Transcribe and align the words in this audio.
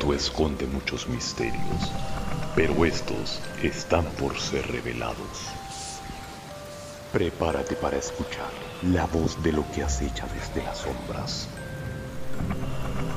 mundo 0.00 0.14
esconde 0.14 0.66
muchos 0.66 1.06
misterios, 1.08 1.92
pero 2.56 2.84
estos 2.84 3.38
están 3.62 4.04
por 4.18 4.36
ser 4.38 4.66
revelados. 4.66 5.48
Prepárate 7.12 7.76
para 7.76 7.98
escuchar 7.98 8.50
la 8.82 9.04
voz 9.06 9.40
de 9.42 9.52
lo 9.52 9.70
que 9.72 9.82
acecha 9.82 10.26
desde 10.34 10.64
las 10.64 10.78
sombras. 10.78 11.48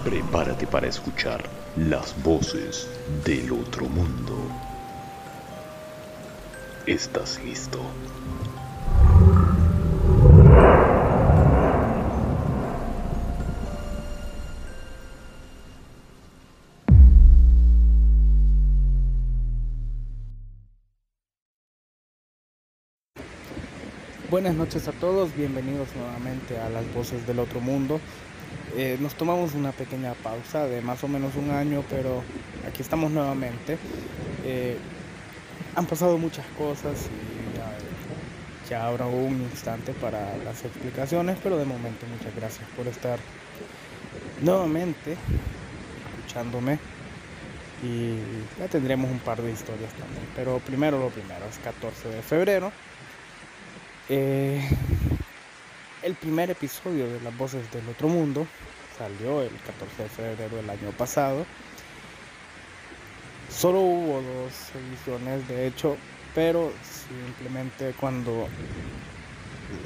Prepárate 0.03 0.67
para 0.67 0.87
escuchar 0.87 1.49
las 1.77 2.21
voces 2.21 2.87
del 3.23 3.53
otro 3.53 3.85
mundo. 3.85 4.35
¿Estás 6.85 7.41
listo? 7.45 7.79
Buenas 24.43 24.59
noches 24.59 24.89
a 24.89 24.91
todos, 24.91 25.33
bienvenidos 25.37 25.87
nuevamente 25.95 26.59
a 26.59 26.67
las 26.67 26.93
voces 26.93 27.25
del 27.25 27.39
otro 27.39 27.61
mundo. 27.61 28.01
Eh, 28.75 28.97
nos 28.99 29.15
tomamos 29.15 29.53
una 29.53 29.71
pequeña 29.71 30.15
pausa 30.15 30.67
de 30.67 30.81
más 30.81 31.01
o 31.05 31.07
menos 31.07 31.37
un 31.37 31.49
año, 31.51 31.81
pero 31.89 32.21
aquí 32.67 32.81
estamos 32.81 33.09
nuevamente. 33.09 33.77
Eh, 34.43 34.77
han 35.75 35.85
pasado 35.85 36.17
muchas 36.17 36.45
cosas 36.57 37.07
y 37.07 37.57
ya, 37.57 38.69
ya 38.69 38.85
habrá 38.85 39.05
un 39.05 39.43
instante 39.43 39.93
para 39.93 40.35
las 40.43 40.65
explicaciones, 40.65 41.37
pero 41.41 41.55
de 41.55 41.63
momento 41.63 42.05
muchas 42.05 42.35
gracias 42.35 42.67
por 42.75 42.85
estar 42.87 43.19
nuevamente 44.41 45.15
escuchándome 46.17 46.79
y 47.81 48.17
ya 48.59 48.67
tendremos 48.67 49.09
un 49.09 49.19
par 49.19 49.41
de 49.41 49.53
historias 49.53 49.93
también. 49.93 50.25
Pero 50.35 50.59
primero 50.59 50.99
lo 50.99 51.07
primero, 51.11 51.45
es 51.49 51.59
14 51.59 52.09
de 52.09 52.21
febrero. 52.21 52.73
Eh, 54.09 54.61
el 56.01 56.15
primer 56.15 56.51
episodio 56.51 57.07
de 57.07 57.21
Las 57.21 57.37
Voces 57.37 57.71
del 57.71 57.87
Otro 57.87 58.09
Mundo 58.09 58.45
salió 58.97 59.41
el 59.41 59.51
14 59.65 60.03
de 60.03 60.09
febrero 60.09 60.57
del 60.57 60.69
año 60.69 60.91
pasado. 60.97 61.45
Solo 63.49 63.79
hubo 63.79 64.21
dos 64.21 64.71
ediciones, 64.75 65.47
de 65.47 65.67
hecho, 65.67 65.95
pero 66.35 66.73
simplemente 67.07 67.93
cuando 67.97 68.49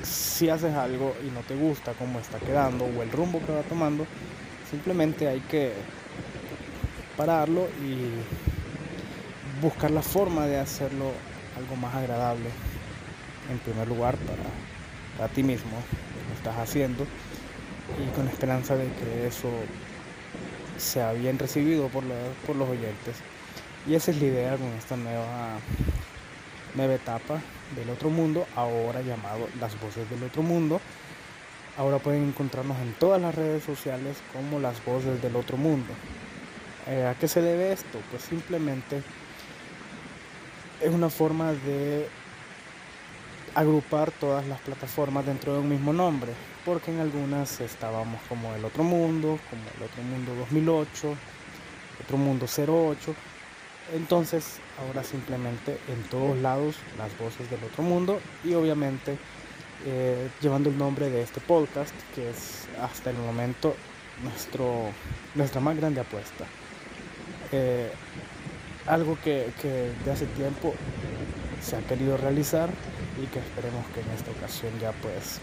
si 0.02 0.50
haces 0.50 0.73
algo 0.73 1.16
y 1.23 1.30
no 1.30 1.42
te 1.42 1.56
gusta 1.56 1.94
cómo 1.94 2.20
está 2.20 2.40
quedando 2.40 2.86
o 2.86 3.04
el 3.04 3.12
rumbo 3.12 3.40
que 3.45 3.52
va 3.52 3.62
tomando, 3.62 4.08
simplemente 4.72 5.28
hay 5.28 5.42
que 5.42 5.73
pararlo 7.16 7.68
y 7.86 8.10
buscar 9.62 9.92
la 9.92 10.02
forma 10.02 10.48
de 10.48 10.60
hacerlo 10.60 11.12
algo 11.56 11.76
más 11.76 11.94
agradable 11.94 12.50
en 13.50 13.59
primer 13.59 13.88
lugar 13.88 14.16
para, 14.17 14.44
para 15.17 15.34
ti 15.34 15.44
mismo, 15.44 15.78
lo 16.30 16.36
estás 16.36 16.58
haciendo 16.58 17.06
y 17.95 18.16
con 18.16 18.26
la 18.26 18.31
esperanza 18.31 18.76
de 18.76 18.92
que 18.94 19.28
eso 19.28 19.50
sea 20.78 21.14
bien 21.14 21.39
recibido 21.39 21.88
por, 21.88 22.04
por 22.45 22.56
los 22.56 22.70
oyentes. 22.70 23.17
Y 23.88 23.95
esa 23.95 24.12
es 24.12 24.20
la 24.20 24.26
idea 24.26 24.58
con 24.58 24.67
esta 24.73 24.98
nueva, 24.98 25.59
nueva 26.76 26.94
etapa 26.94 27.42
del 27.76 27.89
otro 27.89 28.09
mundo, 28.09 28.45
ahora 28.56 29.02
llamado 29.02 29.48
Las 29.59 29.80
Voces 29.80 30.09
del 30.09 30.23
Otro 30.23 30.42
Mundo. 30.42 30.82
Ahora 31.78 32.00
pueden 32.00 32.23
encontrarnos 32.23 32.78
en 32.80 32.94
todas 32.94 33.22
las 33.22 33.36
redes 33.36 33.64
sociales 33.64 34.17
como 34.34 34.59
Las 34.59 34.84
Voces 34.84 35.22
del 35.22 35.36
Otro 35.36 35.58
Mundo. 35.58 35.94
Eh, 36.88 37.06
¿A 37.06 37.16
qué 37.16 37.28
se 37.28 37.42
debe 37.42 37.72
esto? 37.72 38.00
Pues 38.09 38.23
simplemente 38.23 39.02
es 40.82 40.89
una 40.89 41.10
forma 41.10 41.54
de 41.54 42.08
agrupar 43.58 44.12
todas 44.12 44.45
las 44.45 44.60
plataformas 44.60 45.26
dentro 45.26 45.54
de 45.54 45.60
un 45.62 45.70
mismo 45.70 45.92
nombre, 45.92 46.32
porque 46.64 46.92
en 46.92 47.00
algunas 47.00 47.60
estábamos 47.60 48.22
como 48.30 48.54
el 48.54 48.64
otro 48.64 48.84
mundo, 48.84 49.40
como 49.50 49.64
el 49.76 49.84
otro 49.84 50.04
mundo 50.04 50.36
2008, 50.36 51.16
otro 52.04 52.17
mundo 52.17 52.46
08. 52.46 53.16
Entonces, 53.96 54.60
ahora 54.80 55.04
simplemente 55.04 55.80
en 55.88 56.04
todos 56.04 56.38
lados 56.38 56.76
las 57.00 57.17
voces 57.17 57.50
del 57.50 57.64
otro 57.64 57.82
mundo 57.82 58.20
y 58.44 58.54
obviamente 58.54 59.17
eh, 59.88 60.30
llevando 60.40 60.70
el 60.70 60.78
nombre 60.78 61.10
de 61.10 61.23
este 61.23 61.42
podcast, 61.42 61.96
que 62.14 62.30
es 62.30 62.67
hasta 62.80 63.10
el 63.10 63.17
momento 63.17 63.76
nuestro, 64.22 64.92
nuestra 65.34 65.62
más 65.62 65.76
grande 65.76 66.02
apuesta. 66.02 66.46
Eh, 67.52 67.90
algo 68.86 69.17
que, 69.23 69.52
que 69.60 69.90
de 70.06 70.12
hace 70.12 70.28
tiempo 70.28 70.76
se 71.60 71.76
ha 71.76 71.80
querido 71.80 72.17
realizar 72.17 72.70
y 73.22 73.26
que 73.28 73.39
esperemos 73.39 73.86
que 73.94 74.02
en 74.02 74.10
esta 74.11 74.32
ocasión 74.32 74.78
ya 74.80 74.92
pues 74.92 75.39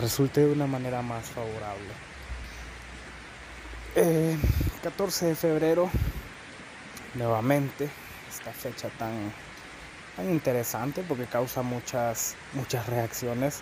resulte 0.00 0.40
de 0.40 0.52
una 0.52 0.66
manera 0.66 1.02
más 1.02 1.26
favorable. 1.26 1.92
14 4.82 5.26
eh, 5.26 5.28
de 5.28 5.34
febrero, 5.34 5.90
nuevamente, 7.14 7.90
esta 8.30 8.52
fecha 8.52 8.88
tan, 8.98 9.32
tan 10.16 10.30
interesante 10.30 11.04
porque 11.06 11.26
causa 11.26 11.62
muchas, 11.62 12.34
muchas 12.54 12.86
reacciones, 12.86 13.60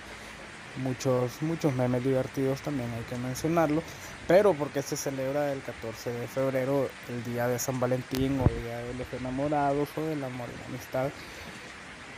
muchos, 0.76 1.42
muchos 1.42 1.74
memes 1.74 2.04
divertidos 2.04 2.60
también 2.62 2.92
hay 2.92 3.02
que 3.02 3.16
mencionarlo, 3.16 3.82
pero 4.28 4.54
porque 4.54 4.82
se 4.82 4.96
celebra 4.96 5.52
el 5.52 5.62
14 5.62 6.12
de 6.12 6.28
febrero 6.28 6.88
el 7.08 7.24
día 7.24 7.48
de 7.48 7.58
San 7.58 7.80
Valentín 7.80 8.38
o 8.38 8.48
el 8.48 8.62
día 8.62 8.78
de 8.78 8.94
los 8.94 9.12
enamorados 9.12 9.88
o 9.96 10.02
del 10.02 10.22
amor 10.22 10.48
y 10.54 10.60
la 10.60 10.66
amistad 10.66 11.10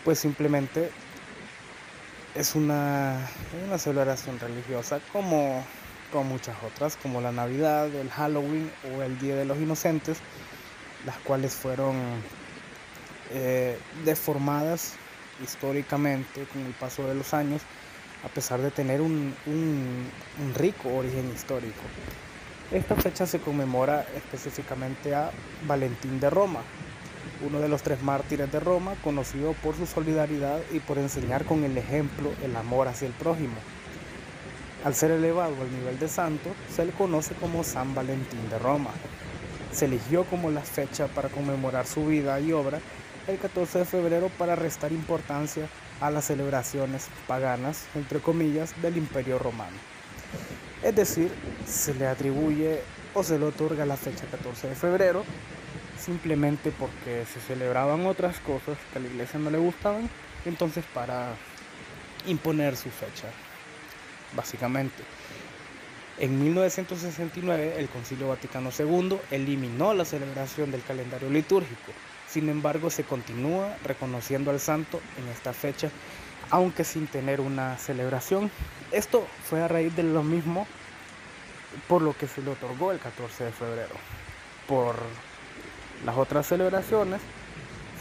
pues 0.05 0.19
simplemente 0.19 0.91
es 2.35 2.55
una, 2.55 3.29
una 3.67 3.79
celebración 3.79 4.39
religiosa 4.41 5.01
como, 5.13 5.65
muchas 6.25 6.57
otras, 6.63 6.97
como 6.97 7.21
la 7.21 7.33
Navidad, 7.33 7.95
el 7.95 8.11
Halloween 8.11 8.71
o 8.95 9.03
el 9.03 9.19
Día 9.19 9.37
de 9.37 9.45
los 9.45 9.59
Inocentes, 9.59 10.19
las 11.07 11.17
cuales 11.19 11.55
fueron 11.55 11.97
eh, 13.31 13.79
deformadas 14.05 14.95
históricamente 15.43 16.45
con 16.53 16.67
el 16.67 16.73
paso 16.73 17.07
de 17.07 17.15
los 17.15 17.33
años, 17.33 17.63
a 18.25 18.29
pesar 18.29 18.61
de 18.61 18.71
tener 18.71 19.01
un, 19.01 19.35
un 19.47 20.55
rico 20.55 20.91
origen 20.91 21.31
histórico. 21.35 21.81
Esta 22.71 22.95
fecha 22.95 23.27
se 23.27 23.39
conmemora 23.39 24.07
específicamente 24.15 25.15
a 25.15 25.31
Valentín 25.67 26.21
de 26.21 26.31
Roma, 26.31 26.61
uno 27.47 27.61
de 27.61 27.69
los 27.69 27.83
tres 27.83 28.03
mártires 28.03 28.51
de 28.51 28.61
Roma, 28.61 28.95
conocido 29.03 29.53
por 29.55 29.77
su 29.77 29.87
solidaridad 29.87 30.61
y 30.73 30.81
por 30.81 30.99
enseñar 30.99 31.45
con 31.45 31.65
el 31.65 31.77
ejemplo 31.77 32.33
el 32.43 32.55
amor 32.57 32.89
hacia 32.89 33.09
el 33.09 33.15
prójimo. 33.15 33.57
Al 34.85 34.95
ser 34.95 35.13
elevado 35.13 35.55
al 35.61 35.73
nivel 35.73 35.99
de 35.99 36.09
santo, 36.09 36.51
se 36.75 36.85
le 36.85 36.93
conoce 36.93 37.35
como 37.35 37.63
San 37.63 37.95
Valentín 37.95 38.49
de 38.51 38.59
Roma. 38.59 38.91
Se 39.73 39.85
eligió 39.85 40.25
como 40.25 40.51
la 40.51 40.63
fecha 40.63 41.07
para 41.07 41.29
conmemorar 41.29 41.87
su 41.87 42.07
vida 42.07 42.41
y 42.41 42.53
obra 42.53 42.81
el 43.27 43.39
14 43.39 43.81
de 43.81 43.85
febrero 43.85 44.29
para 44.37 44.57
restar 44.57 44.93
importancia 44.93 45.69
a 46.01 46.11
las 46.11 46.25
celebraciones 46.25 47.07
paganas, 47.29 47.87
entre 47.95 48.19
comillas, 48.19 48.75
del 48.83 48.97
Imperio 48.97 49.39
Romano. 49.39 49.77
Es 50.83 50.97
decir, 50.97 51.31
se 51.65 51.95
le 51.95 52.09
atribuye 52.09 52.81
o 53.15 53.23
se 53.23 53.39
le 53.39 53.47
otorga 53.47 53.87
la 53.87 53.97
fecha 53.97 54.25
14 54.27 54.69
de 54.69 54.75
febrero 54.75 55.25
simplemente 56.03 56.73
porque 56.73 57.25
se 57.33 57.41
celebraban 57.41 58.07
otras 58.07 58.39
cosas 58.41 58.77
que 58.93 58.99
a 58.99 59.03
la 59.03 59.09
iglesia 59.09 59.39
no 59.39 59.51
le 59.51 59.59
gustaban, 59.59 60.11
entonces 60.45 60.85
para 60.93 61.35
imponer 62.27 62.77
su 62.77 62.91
fecha, 62.91 63.29
básicamente. 64.35 65.03
En 66.19 66.43
1969 66.43 67.77
el 67.79 67.89
Concilio 67.89 68.29
Vaticano 68.29 68.71
II 68.77 69.19
eliminó 69.31 69.95
la 69.95 70.05
celebración 70.05 70.71
del 70.71 70.83
calendario 70.83 71.31
litúrgico, 71.31 71.93
sin 72.29 72.49
embargo 72.49 72.91
se 72.91 73.05
continúa 73.05 73.77
reconociendo 73.85 74.51
al 74.51 74.61
santo 74.61 75.01
en 75.19 75.29
esta 75.29 75.53
fecha, 75.53 75.91
aunque 76.51 76.85
sin 76.85 77.07
tener 77.07 77.41
una 77.41 77.79
celebración. 77.79 78.51
Esto 78.91 79.27
fue 79.49 79.63
a 79.63 79.69
raíz 79.69 79.95
de 79.97 80.03
lo 80.03 80.23
mismo 80.23 80.67
por 81.89 82.03
lo 82.03 82.17
que 82.17 82.29
se 82.29 82.43
le 82.43 82.51
otorgó 82.51 82.93
el 82.93 82.99
14 82.99 83.45
de 83.45 83.53
febrero, 83.53 83.95
por 84.67 84.97
las 86.05 86.17
otras 86.17 86.47
celebraciones. 86.47 87.21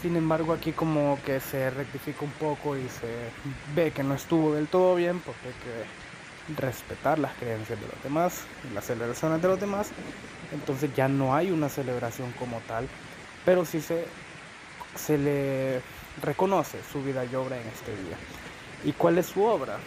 Sin 0.00 0.16
embargo, 0.16 0.52
aquí 0.52 0.72
como 0.72 1.18
que 1.24 1.40
se 1.40 1.70
rectifica 1.70 2.24
un 2.24 2.32
poco 2.32 2.76
y 2.76 2.88
se 2.88 3.30
ve 3.74 3.92
que 3.92 4.02
no 4.02 4.14
estuvo 4.14 4.54
del 4.54 4.66
todo 4.66 4.96
bien 4.96 5.20
porque 5.20 5.48
hay 5.48 5.54
que 5.54 6.60
respetar 6.60 7.20
las 7.20 7.32
creencias 7.34 7.80
de 7.80 7.86
los 7.86 8.02
demás 8.02 8.42
las 8.74 8.84
celebraciones 8.84 9.40
de 9.40 9.48
los 9.48 9.60
demás. 9.60 9.90
Entonces 10.52 10.90
ya 10.94 11.08
no 11.08 11.34
hay 11.34 11.50
una 11.50 11.68
celebración 11.68 12.32
como 12.32 12.60
tal, 12.66 12.88
pero 13.44 13.64
sí 13.64 13.80
se, 13.80 14.06
se 14.96 15.18
le 15.18 15.80
reconoce 16.22 16.78
su 16.92 17.02
vida 17.02 17.24
y 17.24 17.34
obra 17.34 17.60
en 17.60 17.66
este 17.68 17.92
día. 17.92 18.16
¿Y 18.84 18.92
cuál 18.92 19.18
es 19.18 19.26
su 19.26 19.44
obra? 19.44 19.78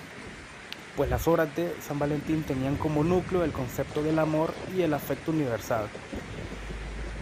Pues 0.96 1.10
las 1.10 1.28
obras 1.28 1.54
de 1.58 1.76
San 1.86 2.00
Valentín 2.00 2.44
tenían 2.44 2.78
como 2.78 3.04
núcleo 3.04 3.44
el 3.44 3.52
concepto 3.52 4.02
del 4.02 4.18
amor 4.18 4.54
y 4.76 4.82
el 4.82 4.94
afecto 4.94 5.32
universal 5.32 5.90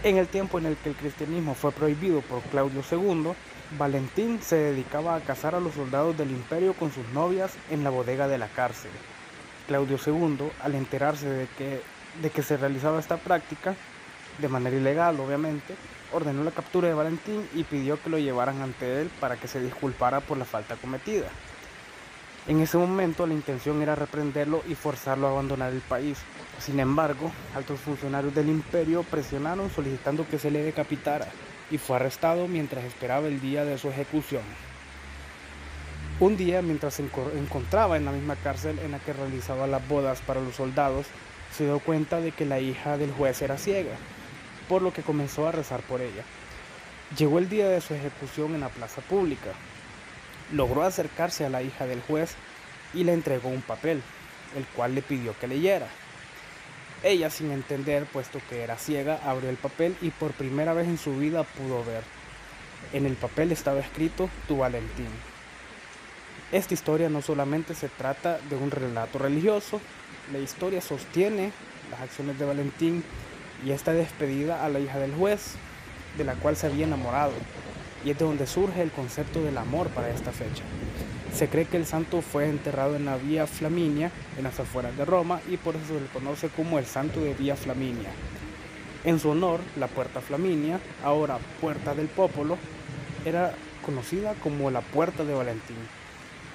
En 0.04 0.18
el 0.18 0.28
tiempo 0.28 0.58
en 0.58 0.66
el 0.66 0.76
que 0.76 0.90
el 0.90 0.96
cristianismo 0.96 1.54
fue 1.54 1.72
prohibido 1.72 2.20
por 2.20 2.42
Claudio 2.42 2.82
II, 2.90 3.32
Valentín 3.78 4.38
se 4.42 4.56
dedicaba 4.56 5.14
a 5.14 5.20
cazar 5.20 5.54
a 5.54 5.60
los 5.60 5.72
soldados 5.72 6.14
del 6.18 6.30
imperio 6.30 6.74
con 6.74 6.92
sus 6.92 7.08
novias 7.14 7.54
en 7.70 7.82
la 7.82 7.88
bodega 7.88 8.28
de 8.28 8.36
la 8.36 8.48
cárcel. 8.48 8.90
Claudio 9.66 9.96
II, 10.06 10.50
al 10.62 10.74
enterarse 10.74 11.26
de 11.26 11.46
que, 11.56 11.80
de 12.20 12.28
que 12.28 12.42
se 12.42 12.58
realizaba 12.58 13.00
esta 13.00 13.16
práctica, 13.16 13.76
de 14.36 14.48
manera 14.48 14.76
ilegal 14.76 15.18
obviamente, 15.20 15.74
ordenó 16.12 16.44
la 16.44 16.50
captura 16.50 16.88
de 16.88 16.92
Valentín 16.92 17.48
y 17.54 17.64
pidió 17.64 17.98
que 18.02 18.10
lo 18.10 18.18
llevaran 18.18 18.60
ante 18.60 19.00
él 19.00 19.10
para 19.20 19.38
que 19.38 19.48
se 19.48 19.58
disculpara 19.58 20.20
por 20.20 20.36
la 20.36 20.44
falta 20.44 20.76
cometida. 20.76 21.28
En 22.46 22.60
ese 22.60 22.76
momento 22.76 23.26
la 23.26 23.32
intención 23.32 23.80
era 23.80 23.94
reprenderlo 23.94 24.62
y 24.68 24.74
forzarlo 24.74 25.26
a 25.26 25.30
abandonar 25.30 25.72
el 25.72 25.80
país. 25.80 26.18
Sin 26.58 26.78
embargo, 26.78 27.32
altos 27.54 27.80
funcionarios 27.80 28.34
del 28.34 28.50
imperio 28.50 29.02
presionaron 29.02 29.70
solicitando 29.70 30.28
que 30.28 30.38
se 30.38 30.50
le 30.50 30.62
decapitara 30.62 31.26
y 31.70 31.78
fue 31.78 31.96
arrestado 31.96 32.46
mientras 32.46 32.84
esperaba 32.84 33.28
el 33.28 33.40
día 33.40 33.64
de 33.64 33.78
su 33.78 33.88
ejecución. 33.88 34.42
Un 36.20 36.36
día, 36.36 36.60
mientras 36.60 36.94
se 36.94 37.04
encontraba 37.36 37.96
en 37.96 38.04
la 38.04 38.12
misma 38.12 38.36
cárcel 38.36 38.78
en 38.78 38.92
la 38.92 38.98
que 38.98 39.14
realizaba 39.14 39.66
las 39.66 39.86
bodas 39.88 40.20
para 40.20 40.40
los 40.40 40.54
soldados, 40.54 41.06
se 41.50 41.64
dio 41.64 41.78
cuenta 41.80 42.20
de 42.20 42.32
que 42.32 42.44
la 42.44 42.60
hija 42.60 42.98
del 42.98 43.10
juez 43.12 43.40
era 43.42 43.56
ciega, 43.56 43.96
por 44.68 44.82
lo 44.82 44.92
que 44.92 45.02
comenzó 45.02 45.48
a 45.48 45.52
rezar 45.52 45.80
por 45.80 46.00
ella. 46.02 46.22
Llegó 47.16 47.38
el 47.38 47.48
día 47.48 47.68
de 47.68 47.80
su 47.80 47.94
ejecución 47.94 48.54
en 48.54 48.60
la 48.60 48.68
plaza 48.68 49.00
pública. 49.02 49.50
Logró 50.52 50.82
acercarse 50.82 51.44
a 51.44 51.48
la 51.48 51.62
hija 51.62 51.86
del 51.86 52.02
juez 52.02 52.34
y 52.92 53.04
le 53.04 53.12
entregó 53.12 53.48
un 53.48 53.62
papel, 53.62 54.02
el 54.56 54.64
cual 54.66 54.94
le 54.94 55.02
pidió 55.02 55.36
que 55.38 55.48
leyera. 55.48 55.88
Ella, 57.02 57.28
sin 57.28 57.50
entender, 57.50 58.06
puesto 58.06 58.40
que 58.48 58.62
era 58.62 58.78
ciega, 58.78 59.20
abrió 59.24 59.50
el 59.50 59.56
papel 59.56 59.96
y 60.00 60.10
por 60.10 60.32
primera 60.32 60.72
vez 60.72 60.88
en 60.88 60.98
su 60.98 61.16
vida 61.18 61.44
pudo 61.44 61.84
ver. 61.84 62.02
En 62.92 63.04
el 63.06 63.14
papel 63.14 63.52
estaba 63.52 63.80
escrito 63.80 64.30
Tu 64.48 64.56
Valentín. 64.56 65.08
Esta 66.52 66.74
historia 66.74 67.08
no 67.08 67.20
solamente 67.20 67.74
se 67.74 67.88
trata 67.88 68.38
de 68.48 68.56
un 68.56 68.70
relato 68.70 69.18
religioso, 69.18 69.80
la 70.32 70.38
historia 70.38 70.80
sostiene 70.80 71.52
las 71.90 72.00
acciones 72.00 72.38
de 72.38 72.44
Valentín 72.44 73.04
y 73.64 73.72
esta 73.72 73.92
despedida 73.92 74.64
a 74.64 74.68
la 74.68 74.78
hija 74.78 74.98
del 74.98 75.14
juez, 75.14 75.56
de 76.16 76.24
la 76.24 76.34
cual 76.34 76.56
se 76.56 76.66
había 76.66 76.86
enamorado, 76.86 77.32
y 78.04 78.10
es 78.10 78.18
de 78.18 78.24
donde 78.24 78.46
surge 78.46 78.82
el 78.82 78.90
concepto 78.90 79.42
del 79.42 79.58
amor 79.58 79.88
para 79.88 80.10
esta 80.10 80.32
fecha. 80.32 80.62
Se 81.32 81.48
cree 81.48 81.64
que 81.64 81.76
el 81.76 81.86
santo 81.86 82.22
fue 82.22 82.48
enterrado 82.48 82.94
en 82.96 83.06
la 83.06 83.16
Vía 83.16 83.46
Flaminia, 83.46 84.10
en 84.36 84.44
las 84.44 84.60
afueras 84.60 84.96
de 84.96 85.04
Roma, 85.04 85.40
y 85.50 85.56
por 85.56 85.74
eso 85.74 85.86
se 85.94 86.00
le 86.00 86.06
conoce 86.06 86.48
como 86.48 86.78
el 86.78 86.86
santo 86.86 87.20
de 87.20 87.34
Vía 87.34 87.56
Flaminia. 87.56 88.10
En 89.04 89.18
su 89.18 89.30
honor, 89.30 89.60
la 89.76 89.88
Puerta 89.88 90.20
Flaminia, 90.20 90.78
ahora 91.02 91.38
Puerta 91.60 91.94
del 91.94 92.06
Popolo, 92.06 92.56
era 93.24 93.52
conocida 93.84 94.34
como 94.34 94.70
la 94.70 94.80
Puerta 94.80 95.24
de 95.24 95.34
Valentín. 95.34 95.76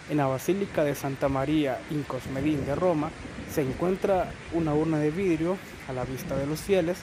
En 0.09 0.17
la 0.17 0.27
Basílica 0.27 0.83
de 0.83 0.95
Santa 0.95 1.29
María 1.29 1.79
in 1.91 2.03
Cosmedin 2.03 2.65
de 2.65 2.73
Roma 2.73 3.11
se 3.53 3.61
encuentra 3.61 4.31
una 4.53 4.73
urna 4.73 4.97
de 4.97 5.11
vidrio 5.11 5.57
a 5.87 5.93
la 5.93 6.05
vista 6.05 6.35
de 6.35 6.47
los 6.47 6.61
fieles 6.61 6.97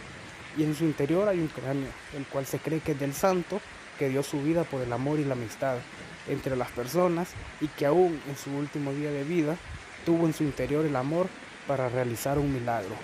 y 0.56 0.64
en 0.64 0.74
su 0.74 0.84
interior 0.84 1.28
hay 1.28 1.38
un 1.38 1.48
cráneo, 1.48 1.88
el 2.16 2.24
cual 2.24 2.46
se 2.46 2.58
cree 2.58 2.80
que 2.80 2.92
es 2.92 2.98
del 2.98 3.12
santo 3.12 3.60
que 3.98 4.08
dio 4.08 4.22
su 4.22 4.42
vida 4.42 4.64
por 4.64 4.80
el 4.82 4.92
amor 4.92 5.18
y 5.18 5.24
la 5.24 5.34
amistad 5.34 5.78
entre 6.28 6.56
las 6.56 6.70
personas 6.70 7.30
y 7.60 7.68
que 7.68 7.86
aún 7.86 8.20
en 8.28 8.36
su 8.36 8.50
último 8.50 8.92
día 8.92 9.10
de 9.10 9.24
vida 9.24 9.56
tuvo 10.04 10.26
en 10.26 10.34
su 10.34 10.44
interior 10.44 10.84
el 10.84 10.96
amor 10.96 11.28
para 11.66 11.88
realizar 11.88 12.38
un 12.38 12.52
milagro. 12.52 12.94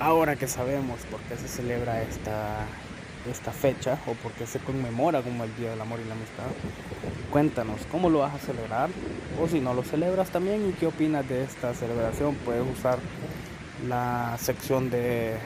Ahora 0.00 0.36
que 0.36 0.48
sabemos 0.48 1.00
por 1.10 1.20
qué 1.20 1.36
se 1.36 1.46
celebra 1.46 2.00
esta, 2.00 2.64
esta 3.30 3.52
fecha 3.52 3.98
o 4.06 4.14
por 4.14 4.32
qué 4.32 4.46
se 4.46 4.60
conmemora 4.60 5.20
como 5.20 5.44
el 5.44 5.54
Día 5.56 5.72
del 5.72 5.82
Amor 5.82 6.00
y 6.02 6.08
la 6.08 6.14
Amistad, 6.14 6.46
cuéntanos 7.30 7.82
cómo 7.92 8.08
lo 8.08 8.20
vas 8.20 8.34
a 8.34 8.38
celebrar 8.38 8.88
o 9.38 9.46
si 9.46 9.60
no 9.60 9.74
lo 9.74 9.82
celebras 9.82 10.30
también 10.30 10.70
y 10.70 10.72
qué 10.72 10.86
opinas 10.86 11.28
de 11.28 11.44
esta 11.44 11.74
celebración. 11.74 12.34
Puedes 12.46 12.66
usar 12.66 12.98
la 13.86 14.38
sección 14.38 14.88
de 14.88 15.36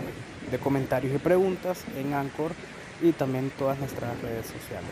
de 0.50 0.58
comentarios 0.58 1.14
y 1.14 1.18
preguntas 1.18 1.84
en 1.96 2.14
Anchor 2.14 2.52
y 3.02 3.12
también 3.12 3.50
todas 3.58 3.78
nuestras 3.78 4.20
redes 4.20 4.46
sociales. 4.46 4.90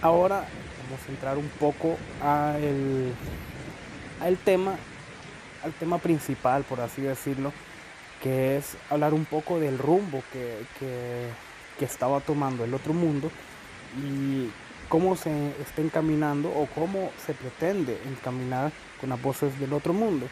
Ahora 0.00 0.44
vamos 0.84 1.00
a 1.06 1.10
entrar 1.10 1.38
un 1.38 1.48
poco 1.60 1.96
al, 2.20 3.12
al 4.20 4.36
tema, 4.38 4.76
al 5.62 5.72
tema 5.72 5.98
principal, 5.98 6.64
por 6.64 6.80
así 6.80 7.02
decirlo, 7.02 7.52
que 8.22 8.56
es 8.56 8.76
hablar 8.90 9.14
un 9.14 9.24
poco 9.24 9.58
del 9.58 9.78
rumbo 9.78 10.22
que, 10.32 10.64
que, 10.78 11.28
que 11.78 11.84
estaba 11.84 12.20
tomando 12.20 12.64
el 12.64 12.74
otro 12.74 12.92
mundo 12.92 13.30
y 13.96 14.50
cómo 14.88 15.16
se 15.16 15.30
está 15.60 15.82
encaminando 15.82 16.48
o 16.50 16.66
cómo 16.74 17.10
se 17.24 17.34
pretende 17.34 17.98
encaminar 18.06 18.72
con 19.00 19.10
las 19.10 19.22
voces 19.22 19.58
del 19.58 19.72
otro 19.72 19.92
mundo. 19.92 20.26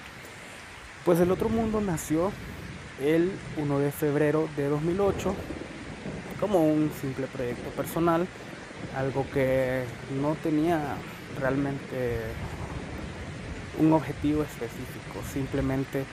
Pues 1.04 1.18
el 1.20 1.30
otro 1.30 1.48
mundo 1.48 1.80
nació 1.80 2.30
el 3.00 3.32
1 3.56 3.78
de 3.78 3.90
febrero 3.90 4.48
de 4.56 4.68
2008 4.68 5.34
como 6.38 6.64
un 6.64 6.90
simple 7.00 7.26
proyecto 7.26 7.68
personal, 7.70 8.26
algo 8.96 9.26
que 9.32 9.84
no 10.20 10.34
tenía 10.42 10.96
realmente 11.38 12.20
un 13.78 13.92
objetivo 13.92 14.42
específico, 14.42 15.20
simplemente 15.32 16.04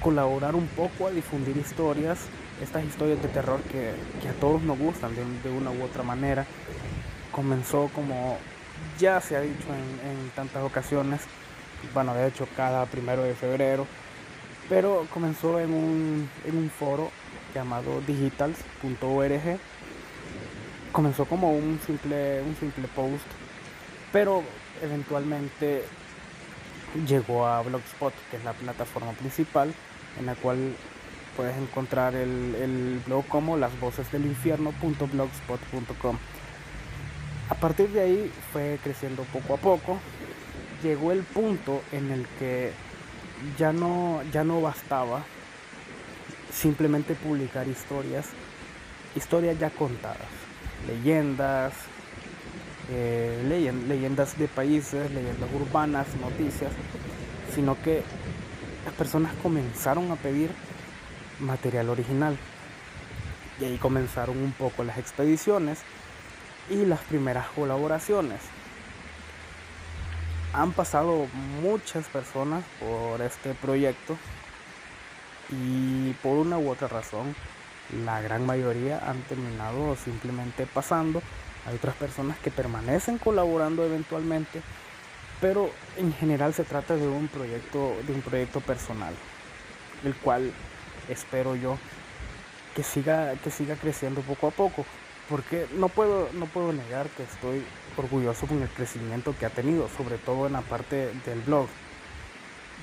colaborar 0.00 0.54
un 0.54 0.66
poco 0.68 1.08
a 1.08 1.10
difundir 1.10 1.56
historias, 1.56 2.20
estas 2.62 2.84
historias 2.84 3.20
de 3.22 3.28
terror 3.28 3.60
que, 3.62 3.90
a 4.28 4.32
todos 4.40 4.62
nos 4.62 4.78
gustan 4.78 5.12
de, 5.14 5.50
una 5.50 5.70
u 5.70 5.82
otra 5.82 6.04
manera. 6.04 6.46
Comenzó 7.32 7.90
como 7.94 8.38
ya 8.98 9.20
se 9.20 9.36
ha 9.36 9.40
dicho 9.40 9.66
en, 9.68 10.10
en 10.10 10.30
tantas 10.30 10.62
ocasiones, 10.62 11.22
bueno, 11.92 12.14
de 12.14 12.28
hecho 12.28 12.46
cada 12.56 12.86
primero 12.86 13.24
de 13.24 13.34
febrero, 13.34 13.86
pero 14.72 15.06
comenzó 15.12 15.60
en 15.60 15.70
un, 15.74 16.30
en 16.46 16.56
un 16.56 16.70
foro 16.70 17.10
llamado 17.54 18.00
digitals.org. 18.06 19.58
Comenzó 20.92 21.26
como 21.26 21.52
un 21.52 21.78
simple, 21.86 22.40
un 22.40 22.56
simple 22.56 22.88
post, 22.88 23.26
pero 24.12 24.42
eventualmente 24.80 25.84
llegó 27.06 27.46
a 27.46 27.60
Blogspot, 27.60 28.14
que 28.30 28.38
es 28.38 28.44
la 28.44 28.54
plataforma 28.54 29.12
principal, 29.12 29.74
en 30.18 30.24
la 30.24 30.36
cual 30.36 30.74
puedes 31.36 31.54
encontrar 31.58 32.14
el, 32.14 32.54
el 32.54 33.02
blog 33.04 33.26
como 33.26 33.58
las 33.58 33.78
voces 33.78 34.10
del 34.10 34.24
infierno.blogspot.com. 34.24 36.16
A 37.50 37.54
partir 37.56 37.90
de 37.90 38.00
ahí 38.00 38.32
fue 38.54 38.78
creciendo 38.82 39.24
poco 39.24 39.52
a 39.52 39.58
poco. 39.58 39.98
Llegó 40.82 41.12
el 41.12 41.24
punto 41.24 41.82
en 41.92 42.10
el 42.10 42.26
que 42.38 42.72
ya 43.58 43.72
no, 43.72 44.22
ya 44.32 44.44
no 44.44 44.60
bastaba 44.60 45.22
simplemente 46.52 47.14
publicar 47.14 47.66
historias, 47.66 48.26
historias 49.16 49.58
ya 49.58 49.70
contadas, 49.70 50.28
leyendas, 50.86 51.72
eh, 52.90 53.72
leyendas 53.88 54.38
de 54.38 54.48
países, 54.48 55.10
leyendas 55.10 55.48
urbanas, 55.54 56.06
noticias, 56.20 56.72
sino 57.54 57.80
que 57.82 58.02
las 58.84 58.94
personas 58.94 59.32
comenzaron 59.42 60.10
a 60.10 60.16
pedir 60.16 60.50
material 61.40 61.88
original. 61.88 62.36
Y 63.60 63.64
ahí 63.64 63.78
comenzaron 63.78 64.38
un 64.38 64.52
poco 64.52 64.82
las 64.82 64.98
expediciones 64.98 65.80
y 66.70 66.84
las 66.86 67.00
primeras 67.00 67.46
colaboraciones. 67.48 68.40
Han 70.54 70.72
pasado 70.72 71.26
muchas 71.62 72.06
personas 72.06 72.62
por 72.78 73.22
este 73.22 73.54
proyecto 73.54 74.18
y 75.50 76.12
por 76.22 76.36
una 76.36 76.58
u 76.58 76.70
otra 76.70 76.88
razón 76.88 77.34
la 78.04 78.20
gran 78.20 78.44
mayoría 78.44 78.98
han 79.08 79.22
terminado 79.22 79.96
simplemente 79.96 80.66
pasando. 80.66 81.22
Hay 81.66 81.76
otras 81.76 81.94
personas 81.94 82.38
que 82.38 82.50
permanecen 82.50 83.18
colaborando 83.18 83.84
eventualmente, 83.84 84.60
pero 85.40 85.70
en 85.96 86.12
general 86.12 86.52
se 86.52 86.64
trata 86.64 86.96
de 86.96 87.06
un 87.06 87.28
proyecto, 87.28 87.94
de 88.06 88.12
un 88.12 88.20
proyecto 88.20 88.60
personal, 88.60 89.14
el 90.04 90.14
cual 90.16 90.52
espero 91.08 91.56
yo 91.56 91.78
que 92.74 92.82
siga, 92.82 93.34
que 93.36 93.50
siga 93.50 93.76
creciendo 93.76 94.20
poco 94.22 94.48
a 94.48 94.50
poco, 94.50 94.84
porque 95.28 95.66
no 95.76 95.88
puedo, 95.88 96.28
no 96.34 96.46
puedo 96.46 96.72
negar 96.72 97.06
que 97.08 97.22
estoy 97.22 97.64
orgulloso 97.96 98.46
con 98.46 98.62
el 98.62 98.68
crecimiento 98.68 99.34
que 99.38 99.46
ha 99.46 99.50
tenido, 99.50 99.88
sobre 99.96 100.18
todo 100.18 100.46
en 100.46 100.54
la 100.54 100.62
parte 100.62 101.12
del 101.26 101.40
blog. 101.40 101.66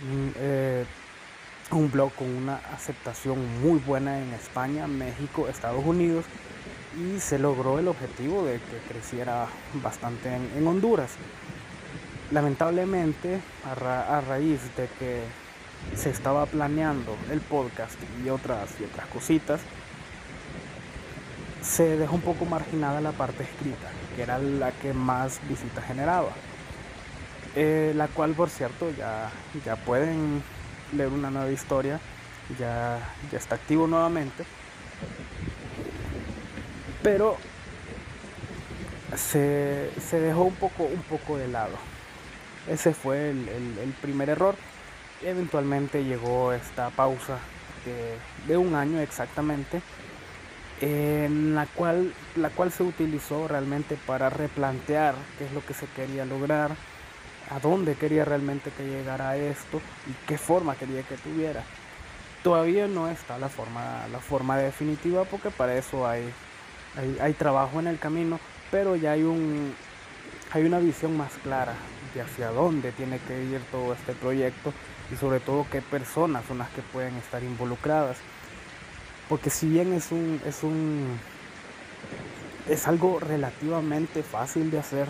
Mm, 0.04 0.30
eh, 0.36 0.86
un 1.72 1.92
blog 1.92 2.14
con 2.14 2.28
una 2.28 2.56
aceptación 2.74 3.62
muy 3.62 3.80
buena 3.80 4.20
en 4.20 4.34
España, 4.34 4.88
México, 4.88 5.48
Estados 5.48 5.86
Unidos 5.86 6.26
y 6.98 7.20
se 7.20 7.38
logró 7.38 7.80
el 7.80 7.88
objetivo 7.88 8.44
de 8.44 8.54
que 8.54 8.78
creciera 8.92 9.48
bastante 9.84 10.36
en, 10.36 10.68
Honduras. 10.68 11.12
Lamentablemente, 12.32 13.40
a, 13.66 14.22
raíz 14.22 14.62
de 14.76 14.88
que 15.00 15.22
se 15.96 16.10
estaba 16.10 16.46
planeando 16.46 17.16
el 17.32 17.42
podcast 17.42 17.96
y 18.24 18.30
otras, 18.30 18.70
y 18.80 18.84
otras 18.84 19.08
cositas, 19.08 19.62
se 21.62 21.98
dejó 21.98 22.16
un 22.16 22.22
poco 22.22 22.46
marginada 22.46 23.02
la 23.02 23.12
parte 23.12 23.44
escrita, 23.44 23.90
que 24.16 24.24
era 24.24 24.38
la 24.40 24.72
que 24.72 24.94
más 24.94 25.40
visitas 25.48 25.86
generaba. 25.86 26.30
Eh, 27.56 27.94
la 27.96 28.08
cual, 28.08 28.34
por 28.34 28.50
cierto, 28.50 28.92
ya, 28.92 29.32
ya 29.66 29.76
pueden 29.76 30.44
leer 30.94 31.10
una 31.10 31.32
nueva 31.32 31.52
historia, 31.52 32.00
ya, 32.58 33.00
ya 33.32 33.38
está 33.38 33.56
activo 33.56 33.88
nuevamente. 33.88 34.46
Pero 37.02 37.38
se, 39.16 39.90
dejó 40.12 40.44
un 40.44 40.56
poco, 40.56 40.84
un 40.84 41.02
poco 41.04 41.38
de 41.38 41.48
lado. 41.48 41.76
Ese 42.68 42.94
fue 42.94 43.32
el, 43.32 43.96
primer 44.02 44.30
error. 44.30 44.56
Eventualmente 45.22 46.04
llegó 46.04 46.54
esta 46.54 46.90
pausa 46.92 47.40
de, 48.48 48.58
un 48.58 48.76
año 48.76 49.00
exactamente, 49.00 49.82
en 50.82 51.56
la 51.56 51.66
cual, 51.66 52.14
la 52.36 52.50
cual 52.50 52.72
se 52.72 52.84
utilizó 52.84 53.48
realmente 53.48 53.98
para 54.06 54.30
replantear 54.30 55.16
qué 55.38 55.46
es 55.46 55.52
lo 55.52 55.66
que 55.66 55.74
se 55.74 55.88
quería 55.88 56.26
lograr, 56.26 56.72
a 57.50 57.60
dónde 57.60 57.96
quería 57.96 58.26
realmente 58.26 58.72
que 58.72 58.86
llegara 58.86 59.36
esto 59.36 59.82
y 60.08 60.28
qué 60.28 60.38
forma 60.38 60.76
quería 60.76 61.04
que 61.04 61.16
tuviera. 61.18 61.64
Todavía 62.44 62.88
no 62.88 63.10
está 63.10 63.38
la 63.38 63.50
forma, 63.50 64.08
la 64.12 64.20
forma 64.20 64.58
definitiva 64.58 65.26
porque 65.26 65.50
para 65.50 65.76
eso 65.76 66.08
hay, 66.08 66.32
hay, 67.20 67.34
trabajo 67.34 67.80
en 67.80 67.88
el 67.88 68.00
camino, 68.00 68.40
pero 68.72 68.96
ya 68.96 69.12
hay, 69.12 69.24
un, 69.24 69.74
hay 70.52 70.64
una 70.64 70.80
visión 70.80 71.18
más 71.18 71.34
clara 71.44 71.74
de 72.14 72.22
hacia 72.22 72.52
dónde 72.52 72.92
tiene 72.94 73.20
que 73.20 73.44
ir 73.44 73.62
todo 73.72 73.94
este 73.94 74.14
proyecto 74.14 74.74
y 75.12 75.16
sobre 75.18 75.40
todo 75.40 75.66
qué 75.70 75.82
personas 75.82 76.46
son 76.46 76.60
las 76.60 76.70
que 76.70 76.82
pueden 76.82 77.16
estar 77.18 77.44
involucradas. 77.44 78.18
Porque 79.30 79.52
si 79.52 79.68
bien 79.68 79.94
es 79.94 80.12
un, 80.12 80.42
es 80.46 80.64
un 80.64 81.20
es 82.68 82.88
algo 82.88 83.20
relativamente 83.20 84.24
fácil 84.24 84.70
de 84.72 84.80
hacer, 84.80 85.08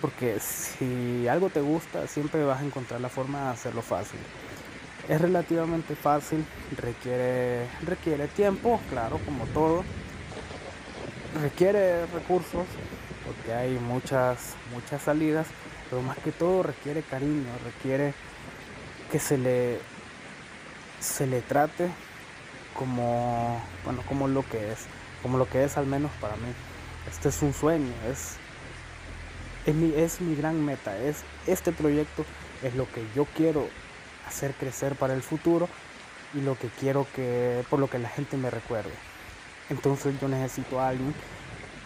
porque 0.00 0.38
si 0.40 1.26
algo 1.28 1.48
te 1.48 1.60
gusta, 1.60 2.06
siempre 2.06 2.44
vas 2.44 2.60
a 2.60 2.64
encontrar 2.64 3.00
la 3.00 3.08
forma 3.08 3.44
de 3.44 3.48
hacerlo 3.50 3.82
fácil. 3.82 4.20
Es 5.08 5.20
relativamente 5.20 5.94
fácil, 5.94 6.44
requiere, 6.76 7.66
requiere 7.86 8.28
tiempo, 8.28 8.80
claro, 8.90 9.18
como 9.24 9.44
todo. 9.46 9.84
Requiere 11.40 12.06
recursos, 12.06 12.66
porque 13.26 13.52
hay 13.52 13.72
muchas, 13.78 14.54
muchas 14.72 15.02
salidas, 15.02 15.46
pero 15.90 16.02
más 16.02 16.18
que 16.18 16.32
todo 16.32 16.62
requiere 16.62 17.02
cariño, 17.02 17.48
requiere 17.64 18.14
que 19.10 19.18
se 19.18 19.36
le, 19.36 19.78
se 21.00 21.26
le 21.26 21.40
trate 21.42 21.90
como, 22.74 23.60
bueno, 23.84 24.02
como 24.08 24.28
lo 24.28 24.46
que 24.48 24.72
es, 24.72 24.86
como 25.22 25.38
lo 25.38 25.48
que 25.48 25.64
es 25.64 25.76
al 25.76 25.86
menos 25.86 26.10
para 26.20 26.36
mí. 26.36 26.52
Este 27.08 27.28
es 27.28 27.42
un 27.42 27.54
sueño, 27.54 27.92
es 28.10 28.36
es 29.66 29.74
mi, 29.74 29.94
es 29.94 30.20
mi 30.20 30.34
gran 30.34 30.62
meta, 30.64 30.96
es 30.98 31.22
este 31.46 31.72
proyecto 31.72 32.24
es 32.62 32.74
lo 32.74 32.90
que 32.90 33.02
yo 33.14 33.26
quiero 33.36 33.68
hacer 34.26 34.54
crecer 34.54 34.94
para 34.94 35.14
el 35.14 35.22
futuro 35.22 35.68
y 36.34 36.40
lo 36.40 36.58
que 36.58 36.68
quiero 36.68 37.06
que, 37.14 37.64
por 37.70 37.78
lo 37.78 37.88
que 37.88 37.98
la 37.98 38.08
gente 38.08 38.36
me 38.36 38.50
recuerde. 38.50 38.92
Entonces 39.70 40.14
yo 40.20 40.28
necesito 40.28 40.80
a 40.80 40.88
alguien 40.88 41.14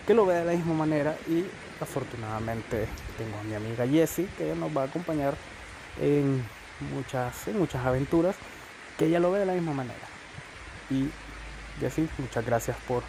que 0.06 0.14
lo 0.14 0.26
vea 0.26 0.40
de 0.40 0.44
la 0.46 0.52
misma 0.52 0.74
manera 0.74 1.16
y 1.28 1.44
afortunadamente 1.80 2.88
tengo 3.16 3.38
a 3.38 3.42
mi 3.44 3.54
amiga 3.54 3.86
Jessie 3.86 4.28
que 4.38 4.54
nos 4.54 4.76
va 4.76 4.82
a 4.82 4.86
acompañar 4.86 5.34
en 6.00 6.44
muchas, 6.94 7.46
en 7.46 7.58
muchas 7.58 7.84
aventuras, 7.84 8.36
que 8.96 9.06
ella 9.06 9.20
lo 9.20 9.30
ve 9.30 9.40
de 9.40 9.46
la 9.46 9.52
misma 9.52 9.74
manera. 9.74 10.07
Y 10.90 11.10
Jessie, 11.80 12.08
muchas 12.18 12.44
gracias 12.44 12.76
por, 12.86 13.02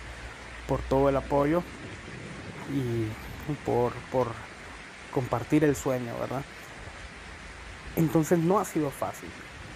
por 0.67 0.81
todo 0.81 1.09
el 1.09 1.15
apoyo 1.15 1.63
y 2.71 3.07
por, 3.65 3.93
por 4.12 4.27
compartir 5.12 5.63
el 5.63 5.75
sueño, 5.75 6.13
¿verdad? 6.19 6.43
Entonces 7.95 8.39
no 8.39 8.59
ha 8.59 8.65
sido 8.65 8.91
fácil. 8.91 9.29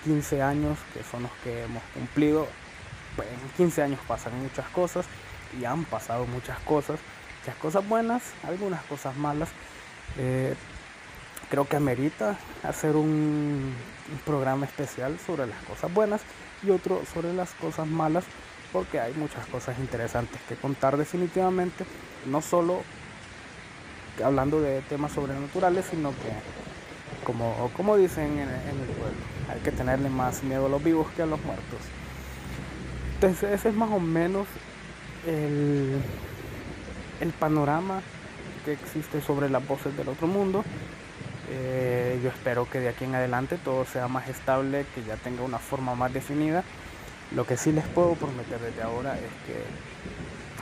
15 0.04 0.42
años, 0.42 0.78
que 0.94 1.04
son 1.04 1.24
los 1.24 1.32
que 1.44 1.64
hemos 1.64 1.82
cumplido, 1.94 2.48
pues 3.16 3.28
en 3.30 3.50
15 3.58 3.84
años 3.84 4.00
pasan 4.08 4.38
muchas 4.42 4.68
cosas 4.70 5.06
y 5.60 5.66
han 5.66 5.86
pasado 5.86 6.26
muchas 6.26 6.60
cosas, 6.60 7.00
muchas 7.40 7.56
cosas 7.58 7.88
buenas, 7.88 8.24
algunas 8.44 8.84
cosas 8.84 9.16
malas. 9.16 9.50
Eh, 10.18 10.56
creo 11.50 11.68
que 11.68 11.76
amerita 11.76 12.38
hacer 12.64 12.96
un, 12.96 13.76
programa 14.26 14.66
especial 14.66 15.18
sobre 15.26 15.48
las 15.48 15.58
cosas 15.64 15.92
buenas 15.94 16.22
y 16.66 16.72
otro 16.72 17.02
sobre 17.14 17.34
las 17.34 17.52
cosas 17.54 17.88
malas, 17.88 18.24
porque 18.72 19.00
hay 19.00 19.14
muchas 19.14 19.46
cosas 19.48 19.78
interesantes 19.80 20.42
que 20.48 20.56
contar 20.56 20.98
definitivamente, 20.98 21.86
no 22.26 22.42
solo 22.42 22.82
hablando 24.24 24.62
de 24.62 24.82
temas 24.82 25.12
sobrenaturales, 25.12 25.86
sino 25.90 26.12
que, 26.12 27.26
como, 27.26 27.72
como 27.76 27.98
dicen 27.98 28.40
en, 28.40 28.50
el 28.50 28.88
pueblo, 28.98 29.18
hay 29.50 29.60
que 29.62 29.72
tenerle 29.72 30.10
más 30.10 30.44
miedo 30.44 30.68
a 30.68 30.70
los 30.70 30.84
vivos 30.84 31.08
que 31.16 31.24
a 31.24 31.26
los 31.26 31.44
muertos. 31.44 31.80
Entonces 33.16 33.52
ese 33.52 33.70
es 33.70 33.76
más 33.76 33.92
o 33.92 34.00
menos 34.00 34.48
el, 35.26 36.02
el 37.22 37.32
panorama 37.32 38.02
que 38.66 38.74
existe 38.74 39.22
sobre 39.22 39.50
las 39.50 39.66
voces 39.68 39.96
del 39.96 40.10
otro 40.10 40.28
mundo. 40.28 40.64
Eh, 41.50 42.20
yo 42.24 42.30
espero 42.30 42.70
que 42.70 42.80
de 42.80 42.90
aquí 42.90 43.06
en 43.06 43.16
adelante 43.16 43.58
todo 43.58 43.86
sea 43.86 44.08
más 44.08 44.30
estable, 44.30 44.86
que 44.96 45.04
ya 45.04 45.16
tenga 45.18 45.44
una 45.44 45.60
forma 45.60 45.96
más 45.96 46.14
definida. 46.14 46.64
Lo 47.36 47.46
que 47.46 47.58
sí 47.58 47.72
les 47.72 47.86
puedo 47.86 48.16
prometer 48.16 48.60
desde 48.60 48.82
ahora 48.82 49.16
es 49.16 49.32
que 49.46 49.64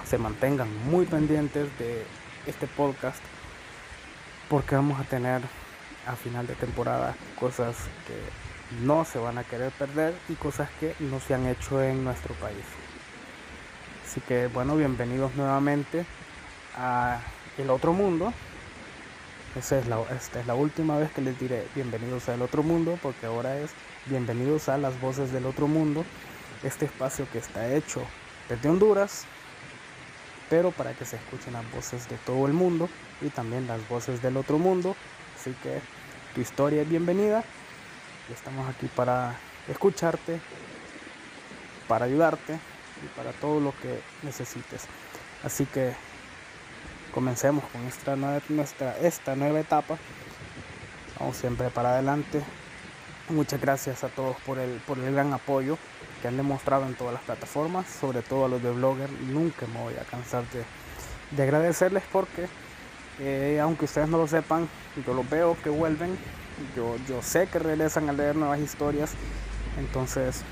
se 0.08 0.18
mantengan 0.18 0.68
muy 0.90 1.06
pendientes 1.06 1.70
de 1.78 2.04
este 2.46 2.68
podcast 2.68 3.22
porque 4.50 4.76
vamos 4.76 5.00
a 5.00 5.04
tener 5.04 5.42
a 6.08 6.16
final 6.16 6.48
de 6.48 6.56
temporada 6.56 7.16
cosas 7.40 7.76
que 8.08 8.84
no 8.84 9.06
se 9.06 9.20
van 9.20 9.38
a 9.38 9.44
querer 9.44 9.72
perder 9.72 10.14
y 10.30 10.34
cosas 10.34 10.70
que 10.80 10.96
no 11.00 11.20
se 11.20 11.34
han 11.34 11.46
hecho 11.48 11.82
en 11.82 12.04
nuestro 12.04 12.34
país. 12.36 12.66
Así 14.06 14.20
que 14.22 14.48
bueno, 14.48 14.76
bienvenidos 14.76 15.36
nuevamente 15.36 16.06
a 16.76 17.20
El 17.58 17.70
Otro 17.70 17.94
Mundo. 17.94 18.34
Esa 19.56 19.80
es 19.80 19.88
la, 19.88 20.02
esta 20.16 20.40
es 20.40 20.48
la 20.48 20.56
última 20.56 20.98
vez 20.98 21.12
que 21.12 21.22
les 21.22 21.38
diré 21.40 21.68
bienvenidos 21.76 22.30
a 22.30 22.36
El 22.36 22.42
Otro 22.42 22.64
Mundo, 22.64 22.98
porque 23.02 23.26
ahora 23.26 23.58
es 23.58 23.72
bienvenidos 24.06 24.70
a 24.70 24.78
las 24.78 25.00
voces 25.02 25.32
del 25.32 25.46
otro 25.46 25.68
mundo, 25.68 26.06
este 26.64 26.86
espacio 26.86 27.28
que 27.32 27.40
está 27.40 27.74
hecho 27.74 28.02
desde 28.48 28.70
Honduras, 28.70 29.26
pero 30.50 30.72
para 30.72 30.94
que 30.94 31.06
se 31.06 31.18
escuchen 31.18 31.54
las 31.54 31.70
voces 31.72 32.08
de 32.10 32.18
todo 32.18 32.48
el 32.48 32.54
mundo 32.54 32.90
y 33.22 33.30
también 33.30 33.68
las 33.68 33.88
voces 33.90 34.22
del 34.22 34.38
otro 34.38 34.58
mundo. 34.58 34.96
Así 35.38 35.54
que 35.62 35.82
tu 36.34 36.42
historia 36.42 36.82
es 36.82 36.90
bienvenida 36.90 37.44
estamos 38.32 38.68
aquí 38.70 38.88
para 38.88 39.36
escucharte, 39.68 40.40
para 41.88 42.06
ayudarte 42.06 42.54
y 43.04 43.08
para 43.18 43.32
todo 43.34 43.60
lo 43.60 43.74
que 43.82 44.02
necesites. 44.24 44.86
Así 45.44 45.66
que 45.66 45.94
comencemos 47.12 47.64
con 47.66 47.86
esta 47.86 48.16
nueva, 48.16 48.42
nuestra, 48.50 48.98
esta 49.00 49.36
nueva 49.36 49.60
etapa. 49.60 49.98
Vamos 51.20 51.38
siempre 51.38 51.70
para 51.70 51.94
adelante. 51.94 52.42
Muchas 53.30 53.62
gracias 53.62 54.04
a 54.04 54.10
todos 54.10 54.36
por 54.46 54.60
el, 54.60 54.82
por 54.88 54.98
el 55.00 55.14
gran 55.14 55.32
apoyo 55.34 55.78
que 56.22 56.28
han 56.28 56.38
demostrado 56.38 56.86
en 56.86 56.96
todas 56.96 57.14
las 57.14 57.24
plataformas, 57.24 57.88
sobre 57.88 58.22
todo 58.22 58.46
a 58.46 58.50
los 58.50 58.62
de 58.62 58.72
Blogger. 58.72 59.10
Nunca 59.30 59.66
me 59.68 59.82
voy 59.82 59.94
a 59.96 60.04
cansar 60.04 60.44
de, 60.50 60.64
de 61.36 61.44
agradecerles 61.44 62.04
porque, 62.12 62.48
eh, 63.20 63.60
aunque 63.62 63.86
ustedes 63.86 64.10
no 64.10 64.18
lo 64.18 64.28
sepan, 64.28 64.68
yo 65.06 65.14
los 65.14 65.30
veo 65.30 65.58
que 65.64 65.70
vuelven, 65.70 66.18
yo, 66.76 66.96
yo 67.08 67.22
sé 67.22 67.48
que 67.48 67.60
regresan 67.60 68.10
a 68.10 68.14
leer 68.14 68.36
nuevas 68.36 68.60
historias, 68.60 69.14
entonces 69.78 70.44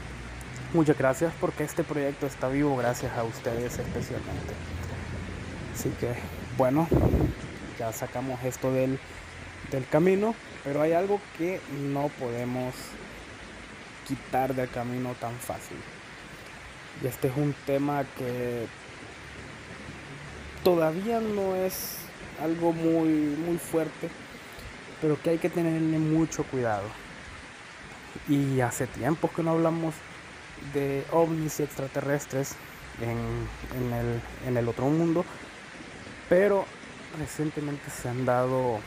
muchas 0.73 0.97
gracias 0.97 1.33
porque 1.39 1.63
este 1.63 1.83
proyecto 1.83 2.25
está 2.25 2.47
vivo 2.47 2.75
gracias 2.77 3.15
a 3.17 3.23
ustedes 3.23 3.77
especialmente. 3.77 4.53
Así 5.75 5.89
que, 5.99 6.13
bueno, 6.59 6.89
ya 7.79 7.93
sacamos 7.93 8.43
esto 8.43 8.69
del, 8.73 8.99
del 9.71 9.87
camino, 9.87 10.35
pero 10.65 10.81
hay 10.81 10.91
algo 10.91 11.21
que 11.37 11.61
no 11.89 12.09
podemos 12.19 12.75
quitar 14.05 14.53
del 14.53 14.69
camino 14.69 15.13
tan 15.21 15.33
fácil. 15.35 15.77
Y 17.01 17.07
este 17.07 17.29
es 17.29 17.37
un 17.37 17.55
tema 17.65 18.03
que 18.17 18.67
todavía 20.61 21.21
no 21.21 21.55
es 21.55 21.99
algo 22.43 22.73
muy, 22.73 23.07
muy 23.07 23.57
fuerte, 23.57 24.09
pero 24.99 25.17
que 25.21 25.29
hay 25.29 25.37
que 25.37 25.49
tenerle 25.49 25.97
mucho 25.97 26.43
cuidado. 26.43 26.89
Y 28.27 28.59
hace 28.59 28.85
tiempo 28.85 29.31
que 29.33 29.43
no 29.43 29.51
hablamos 29.51 29.95
de 30.73 31.05
ovnis 31.13 31.61
y 31.61 31.63
extraterrestres 31.63 32.57
en, 33.01 33.17
en, 33.81 33.93
el, 33.93 34.21
en 34.45 34.57
el 34.57 34.67
otro 34.67 34.87
mundo, 34.87 35.23
pero 36.29 36.65
recientemente 37.17 37.89
se 37.89 38.07
han 38.07 38.25
dado 38.25 38.79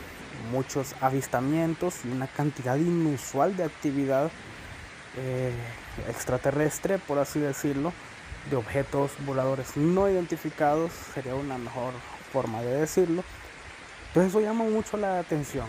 muchos 0.50 0.94
avistamientos 1.00 2.04
y 2.04 2.08
una 2.08 2.26
cantidad 2.26 2.76
inusual 2.76 3.56
de 3.56 3.64
actividad 3.64 4.30
eh, 5.18 5.52
extraterrestre, 6.08 6.98
por 6.98 7.18
así 7.18 7.38
decirlo, 7.40 7.92
de 8.50 8.56
objetos 8.56 9.12
voladores 9.26 9.76
no 9.76 10.08
identificados, 10.08 10.92
sería 11.14 11.34
una 11.34 11.58
mejor 11.58 11.92
forma 12.32 12.62
de 12.62 12.80
decirlo. 12.80 13.24
Entonces 14.08 14.30
eso 14.30 14.40
llama 14.40 14.64
mucho 14.64 14.96
la 14.96 15.18
atención 15.18 15.66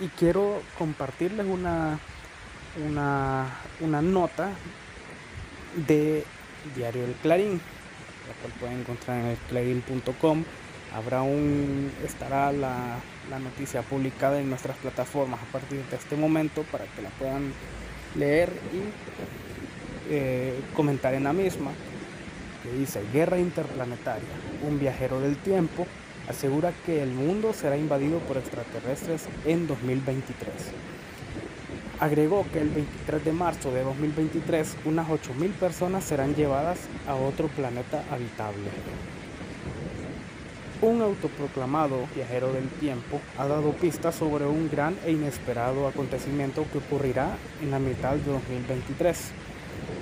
y 0.00 0.08
quiero 0.08 0.62
compartirles 0.78 1.46
una, 1.46 1.98
una, 2.86 3.46
una 3.80 4.02
nota 4.02 4.50
de 5.74 6.24
Diario 6.74 7.04
El 7.04 7.14
Clarín, 7.14 7.52
la 7.52 8.34
cual 8.40 8.52
pueden 8.58 8.80
encontrar 8.80 9.18
en 9.18 9.26
el 9.26 9.36
clarín.com. 9.48 10.44
Habrá 10.94 11.22
un, 11.22 11.92
estará 12.04 12.52
la, 12.52 12.98
la 13.30 13.38
noticia 13.38 13.82
publicada 13.82 14.40
en 14.40 14.48
nuestras 14.48 14.76
plataformas 14.78 15.40
a 15.40 15.52
partir 15.52 15.84
de 15.84 15.96
este 15.96 16.16
momento 16.16 16.64
para 16.64 16.84
que 16.84 17.02
la 17.02 17.10
puedan 17.10 17.52
leer 18.16 18.50
y 18.72 20.12
eh, 20.12 20.60
comentar 20.74 21.14
en 21.14 21.24
la 21.24 21.32
misma, 21.32 21.70
que 22.64 22.72
dice 22.72 23.00
Guerra 23.12 23.38
Interplanetaria, 23.38 24.28
un 24.68 24.80
viajero 24.80 25.20
del 25.20 25.36
tiempo 25.36 25.86
asegura 26.28 26.72
que 26.84 27.02
el 27.02 27.10
mundo 27.10 27.52
será 27.52 27.76
invadido 27.76 28.18
por 28.20 28.36
extraterrestres 28.36 29.26
en 29.44 29.66
2023. 29.68 30.52
Agregó 32.00 32.46
que 32.52 32.60
el 32.60 32.70
23 32.70 33.24
de 33.24 33.32
marzo 33.32 33.72
de 33.72 33.82
2023 33.82 34.76
unas 34.84 35.08
8.000 35.08 35.52
personas 35.52 36.04
serán 36.04 36.34
llevadas 36.34 36.78
a 37.06 37.14
otro 37.14 37.48
planeta 37.48 38.02
habitable. 38.10 38.70
Un 40.82 41.02
autoproclamado 41.02 42.08
viajero 42.14 42.54
del 42.54 42.66
tiempo 42.70 43.20
ha 43.36 43.46
dado 43.46 43.72
pistas 43.72 44.14
sobre 44.14 44.46
un 44.46 44.70
gran 44.70 44.96
e 45.04 45.12
inesperado 45.12 45.86
acontecimiento 45.86 46.64
que 46.72 46.78
ocurrirá 46.78 47.36
en 47.60 47.70
la 47.70 47.78
mitad 47.78 48.14
de 48.14 48.32
2023. 48.32 49.30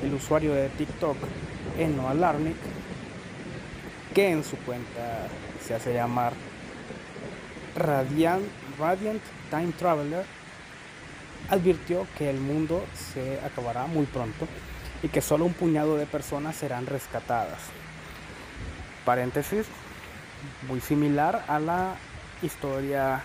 El 0.04 0.14
usuario 0.14 0.54
de 0.54 0.68
TikTok, 0.68 1.16
Eno 1.78 2.08
Alarnik, 2.08 2.56
que 4.14 4.30
en 4.30 4.44
su 4.44 4.56
cuenta 4.58 5.26
se 5.61 5.74
hace 5.74 5.92
llamar 5.94 6.33
Radiant, 7.74 8.44
Radiant 8.79 9.22
Time 9.50 9.72
Traveler, 9.76 10.24
advirtió 11.50 12.07
que 12.16 12.31
el 12.31 12.38
mundo 12.38 12.85
se 12.94 13.40
acabará 13.40 13.87
muy 13.87 14.07
pronto 14.07 14.46
y 15.03 15.09
que 15.09 15.22
solo 15.22 15.44
un 15.44 15.55
puñado 15.55 15.96
de 15.96 16.07
personas 16.07 16.55
serán 16.55 16.87
rescatadas. 16.87 17.62
Paréntesis, 19.05 19.66
muy 20.66 20.81
similar 20.81 21.44
a 21.48 21.59
la 21.59 21.94
historia 22.42 23.22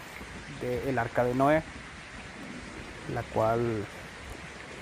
del 0.62 0.98
arca 0.98 1.24
de 1.24 1.34
Noé, 1.36 1.64
la 3.14 3.24
cual 3.24 3.84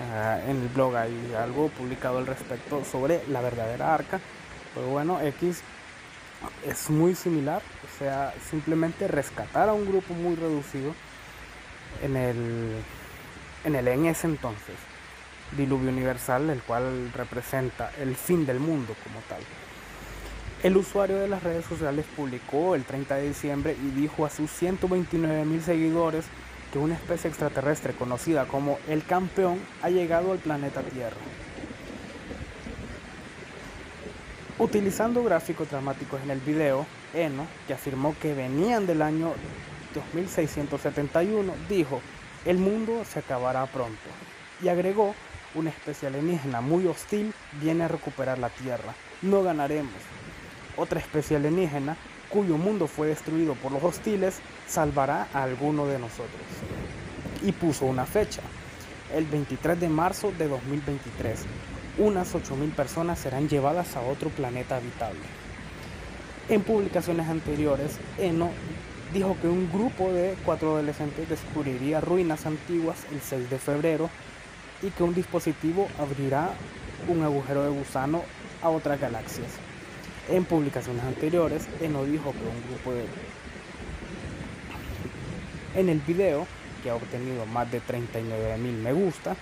uh, 0.00 0.50
en 0.50 0.62
el 0.62 0.68
blog 0.68 0.96
hay 0.96 1.34
algo 1.38 1.68
publicado 1.68 2.18
al 2.18 2.26
respecto 2.26 2.84
sobre 2.84 3.22
la 3.28 3.40
verdadera 3.40 3.94
arca. 3.94 4.20
Pero 4.74 4.86
bueno, 4.88 5.20
X 5.20 5.62
es 6.66 6.90
muy 6.90 7.14
similar, 7.14 7.62
o 7.84 7.98
sea, 7.98 8.32
simplemente 8.50 9.06
rescatar 9.08 9.68
a 9.68 9.72
un 9.72 9.86
grupo 9.86 10.14
muy 10.14 10.34
reducido 10.34 10.94
en 12.02 12.16
el 12.16 12.82
en 13.64 13.76
el 13.76 13.86
en 13.86 14.06
ese 14.06 14.26
entonces 14.26 14.74
diluvio 15.56 15.90
universal, 15.90 16.48
el 16.50 16.62
cual 16.62 17.12
representa 17.12 17.92
el 18.00 18.16
fin 18.16 18.46
del 18.46 18.58
mundo 18.58 18.94
como 19.04 19.20
tal. 19.28 19.42
El 20.62 20.76
usuario 20.76 21.18
de 21.18 21.26
las 21.26 21.42
redes 21.42 21.64
sociales 21.64 22.06
publicó 22.14 22.76
el 22.76 22.84
30 22.84 23.16
de 23.16 23.26
diciembre 23.26 23.76
y 23.82 23.90
dijo 24.00 24.24
a 24.24 24.30
sus 24.30 24.48
129 24.52 25.44
mil 25.44 25.60
seguidores 25.60 26.24
que 26.72 26.78
una 26.78 26.94
especie 26.94 27.28
extraterrestre 27.28 27.94
conocida 27.94 28.46
como 28.46 28.78
el 28.88 29.04
campeón 29.04 29.58
ha 29.82 29.90
llegado 29.90 30.30
al 30.30 30.38
planeta 30.38 30.80
Tierra. 30.82 31.16
Utilizando 34.56 35.24
gráficos 35.24 35.68
dramáticos 35.68 36.22
en 36.22 36.30
el 36.30 36.38
video, 36.38 36.86
Eno, 37.12 37.48
que 37.66 37.74
afirmó 37.74 38.14
que 38.22 38.32
venían 38.32 38.86
del 38.86 39.02
año 39.02 39.32
2671, 39.94 41.54
dijo, 41.68 42.00
el 42.44 42.58
mundo 42.58 43.04
se 43.04 43.18
acabará 43.18 43.66
pronto. 43.66 43.98
Y 44.62 44.68
agregó, 44.68 45.16
una 45.56 45.70
especie 45.70 46.06
alienígena 46.06 46.60
muy 46.60 46.86
hostil 46.86 47.34
viene 47.60 47.82
a 47.82 47.88
recuperar 47.88 48.38
la 48.38 48.48
Tierra. 48.48 48.94
No 49.22 49.42
ganaremos, 49.42 49.90
otra 50.82 51.00
especie 51.00 51.36
alienígena, 51.36 51.96
cuyo 52.28 52.56
mundo 52.56 52.86
fue 52.86 53.08
destruido 53.08 53.54
por 53.54 53.72
los 53.72 53.82
hostiles, 53.82 54.40
salvará 54.66 55.28
a 55.32 55.42
alguno 55.44 55.86
de 55.86 55.98
nosotros. 55.98 56.42
Y 57.42 57.52
puso 57.52 57.86
una 57.86 58.04
fecha, 58.04 58.42
el 59.14 59.24
23 59.26 59.78
de 59.78 59.88
marzo 59.88 60.32
de 60.36 60.48
2023. 60.48 61.40
Unas 61.98 62.34
8.000 62.34 62.72
personas 62.72 63.18
serán 63.18 63.48
llevadas 63.48 63.96
a 63.96 64.00
otro 64.00 64.30
planeta 64.30 64.76
habitable. 64.76 65.20
En 66.48 66.62
publicaciones 66.62 67.28
anteriores, 67.28 67.98
Eno 68.18 68.50
dijo 69.12 69.36
que 69.40 69.48
un 69.48 69.70
grupo 69.70 70.10
de 70.12 70.34
cuatro 70.44 70.74
adolescentes 70.74 71.28
descubriría 71.28 72.00
ruinas 72.00 72.46
antiguas 72.46 72.96
el 73.12 73.20
6 73.20 73.50
de 73.50 73.58
febrero 73.58 74.10
y 74.82 74.90
que 74.90 75.02
un 75.02 75.14
dispositivo 75.14 75.88
abrirá 75.98 76.50
un 77.08 77.22
agujero 77.22 77.62
de 77.62 77.70
gusano 77.70 78.22
a 78.62 78.70
otras 78.70 79.00
galaxias. 79.00 79.71
En 80.28 80.44
publicaciones 80.44 81.02
anteriores, 81.02 81.66
Eno 81.80 82.04
dijo 82.04 82.32
que 82.32 82.38
un 82.38 82.62
grupo 82.68 82.92
de... 82.92 83.04
En 85.74 85.88
el 85.88 85.98
video, 86.00 86.46
que 86.82 86.90
ha 86.90 86.94
obtenido 86.94 87.44
más 87.46 87.70
de 87.72 87.80
39 87.80 88.58
mil 88.58 88.74
me 88.74 88.92
gusta, 88.92 89.36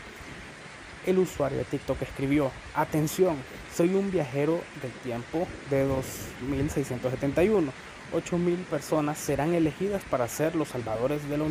el 1.07 1.19
usuario 1.19 1.59
de 1.59 1.65
TikTok 1.65 2.01
escribió, 2.03 2.51
atención, 2.75 3.37
soy 3.75 3.95
un 3.95 4.11
viajero 4.11 4.63
del 4.81 4.93
tiempo 4.93 5.47
de 5.69 5.85
2671. 5.85 7.73
8.000 8.13 8.57
personas 8.65 9.19
serán 9.19 9.55
elegidas 9.55 10.03
para 10.11 10.29
ser 10.29 10.57
los 10.57 10.69
salvadores 10.69 11.29
de 11.29 11.39
la, 11.39 11.47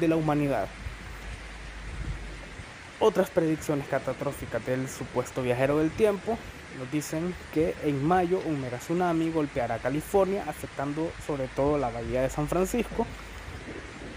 de 0.00 0.08
la 0.08 0.16
humanidad. 0.16 0.68
Otras 2.98 3.30
predicciones 3.30 3.86
catastróficas 3.86 4.64
del 4.66 4.88
supuesto 4.88 5.42
viajero 5.42 5.78
del 5.78 5.90
tiempo 5.90 6.38
nos 6.78 6.90
dicen 6.90 7.34
que 7.52 7.74
en 7.84 8.04
mayo 8.04 8.40
un 8.44 8.60
mega 8.60 8.78
tsunami 8.78 9.30
golpeará 9.30 9.78
California, 9.78 10.44
afectando 10.46 11.10
sobre 11.26 11.48
todo 11.48 11.78
la 11.78 11.90
bahía 11.90 12.22
de 12.22 12.30
San 12.30 12.48
Francisco. 12.48 13.06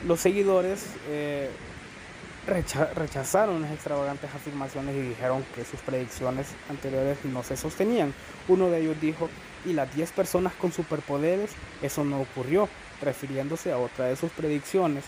Los 0.05 0.19
seguidores 0.19 0.85
eh, 1.09 1.49
rechazaron 2.95 3.61
las 3.61 3.71
extravagantes 3.71 4.33
afirmaciones 4.33 4.95
y 4.95 5.01
dijeron 5.01 5.43
que 5.53 5.65
sus 5.65 5.79
predicciones 5.81 6.47
anteriores 6.69 7.17
no 7.25 7.43
se 7.43 7.57
sostenían. 7.57 8.13
Uno 8.47 8.69
de 8.69 8.81
ellos 8.81 8.99
dijo, 9.01 9.29
y 9.65 9.73
las 9.73 9.93
10 9.93 10.11
personas 10.13 10.53
con 10.53 10.71
superpoderes, 10.71 11.51
eso 11.81 12.05
no 12.05 12.21
ocurrió, 12.21 12.69
refiriéndose 13.01 13.71
a 13.71 13.77
otra 13.77 14.05
de 14.05 14.15
sus 14.15 14.31
predicciones. 14.31 15.03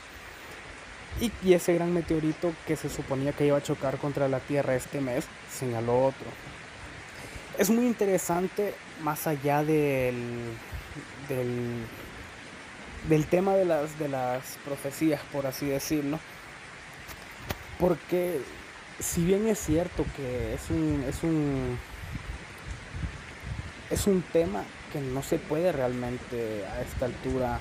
Y, 1.21 1.31
y 1.43 1.53
ese 1.53 1.73
gran 1.73 1.93
meteorito 1.93 2.53
que 2.67 2.75
se 2.75 2.89
suponía 2.89 3.31
que 3.33 3.45
iba 3.45 3.57
a 3.57 3.63
chocar 3.63 3.97
contra 3.97 4.27
la 4.27 4.39
Tierra 4.39 4.75
este 4.75 5.01
mes, 5.01 5.25
señaló 5.49 6.05
otro 6.05 6.48
es 7.59 7.69
muy 7.69 7.85
interesante 7.85 8.73
más 9.01 9.27
allá 9.27 9.63
del, 9.65 10.15
del, 13.09 13.25
tema 13.25 13.53
de 13.53 13.65
las, 13.65 13.99
de 13.99 14.07
las 14.07 14.57
profecías, 14.63 15.19
por 15.33 15.45
así 15.45 15.65
decirlo, 15.65 16.19
porque 17.77 18.39
si 18.99 19.25
bien 19.25 19.45
es 19.47 19.59
cierto 19.59 20.05
que 20.15 20.53
es 20.53 20.69
un, 20.69 21.03
es 21.07 21.21
un, 21.21 21.77
es 23.89 24.07
un 24.07 24.21
tema 24.21 24.63
que 24.93 25.01
no 25.01 25.21
se 25.21 25.37
puede 25.37 25.73
realmente 25.73 26.65
a 26.65 26.81
esta 26.81 27.07
altura 27.07 27.59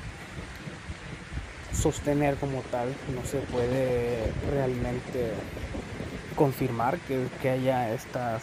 sostener 1.73 2.37
como 2.37 2.63
tal, 2.63 2.95
no 3.17 3.25
se 3.29 3.39
puede 3.39 4.33
realmente 4.49 5.33
confirmar 6.37 6.99
que, 7.01 7.51
haya 7.51 7.93
estas, 7.93 8.43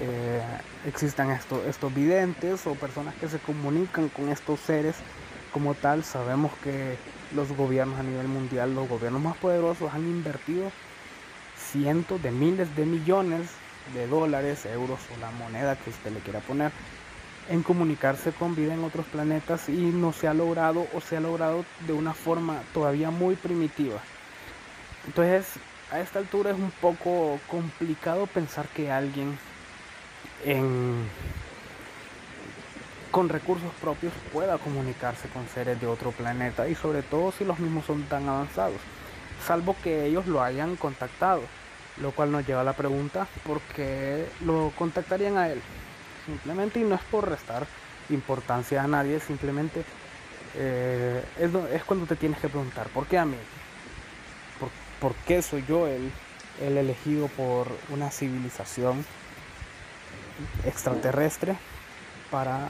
eh, 0.00 0.42
existan 0.86 1.30
estos, 1.30 1.64
estos 1.66 1.94
videntes 1.94 2.66
o 2.66 2.74
personas 2.74 3.14
que 3.16 3.28
se 3.28 3.38
comunican 3.38 4.08
con 4.08 4.28
estos 4.28 4.60
seres 4.60 4.96
como 5.52 5.74
tal. 5.74 6.04
Sabemos 6.04 6.52
que 6.62 6.96
los 7.34 7.52
gobiernos 7.52 7.98
a 7.98 8.02
nivel 8.02 8.28
mundial, 8.28 8.74
los 8.74 8.88
gobiernos 8.88 9.22
más 9.22 9.36
poderosos 9.36 9.92
han 9.92 10.02
invertido 10.02 10.70
cientos 11.56 12.22
de 12.22 12.30
miles 12.30 12.74
de 12.76 12.86
millones 12.86 13.50
de 13.94 14.06
dólares, 14.06 14.66
euros 14.66 15.00
o 15.14 15.20
la 15.20 15.30
moneda 15.30 15.76
que 15.76 15.90
usted 15.90 16.12
le 16.12 16.20
quiera 16.20 16.40
poner 16.40 16.72
en 17.48 17.62
comunicarse 17.62 18.32
con 18.32 18.54
vida 18.54 18.74
en 18.74 18.84
otros 18.84 19.06
planetas 19.06 19.68
y 19.68 19.72
no 19.72 20.12
se 20.12 20.28
ha 20.28 20.34
logrado 20.34 20.86
o 20.92 21.00
se 21.00 21.16
ha 21.16 21.20
logrado 21.20 21.64
de 21.86 21.94
una 21.94 22.12
forma 22.12 22.60
todavía 22.74 23.10
muy 23.10 23.36
primitiva. 23.36 24.00
Entonces, 25.06 25.46
a 25.90 26.00
esta 26.00 26.18
altura 26.18 26.50
es 26.50 26.56
un 26.56 26.70
poco 26.70 27.40
complicado 27.48 28.26
pensar 28.26 28.68
que 28.68 28.90
alguien 28.90 29.38
con 33.10 33.28
recursos 33.28 33.72
propios 33.80 34.12
pueda 34.32 34.58
comunicarse 34.58 35.28
con 35.28 35.48
seres 35.48 35.80
de 35.80 35.86
otro 35.86 36.12
planeta 36.12 36.68
y 36.68 36.74
sobre 36.74 37.02
todo 37.02 37.32
si 37.32 37.44
los 37.44 37.58
mismos 37.58 37.86
son 37.86 38.04
tan 38.04 38.28
avanzados, 38.28 38.80
salvo 39.46 39.76
que 39.82 40.06
ellos 40.06 40.26
lo 40.26 40.42
hayan 40.42 40.76
contactado, 40.76 41.42
lo 42.00 42.12
cual 42.12 42.30
nos 42.30 42.46
lleva 42.46 42.60
a 42.60 42.64
la 42.64 42.74
pregunta, 42.74 43.26
¿por 43.44 43.60
qué 43.74 44.26
lo 44.44 44.72
contactarían 44.76 45.36
a 45.36 45.48
él? 45.48 45.60
simplemente 46.28 46.80
y 46.80 46.84
no 46.84 46.94
es 46.94 47.00
por 47.10 47.28
restar 47.28 47.66
importancia 48.10 48.82
a 48.82 48.86
nadie, 48.86 49.18
simplemente 49.18 49.82
eh, 50.54 51.24
es, 51.38 51.84
cuando 51.84 52.06
te 52.06 52.16
tienes 52.16 52.38
que 52.38 52.48
preguntar, 52.48 52.88
¿por 52.88 53.06
qué 53.06 53.18
a 53.18 53.24
mí? 53.24 53.36
¿Por, 55.00 55.14
qué 55.26 55.42
soy 55.42 55.64
yo 55.68 55.86
el, 55.86 56.10
el 56.60 56.76
elegido 56.76 57.28
por 57.28 57.68
una 57.90 58.10
civilización 58.10 59.04
extraterrestre 60.64 61.56
para 62.30 62.68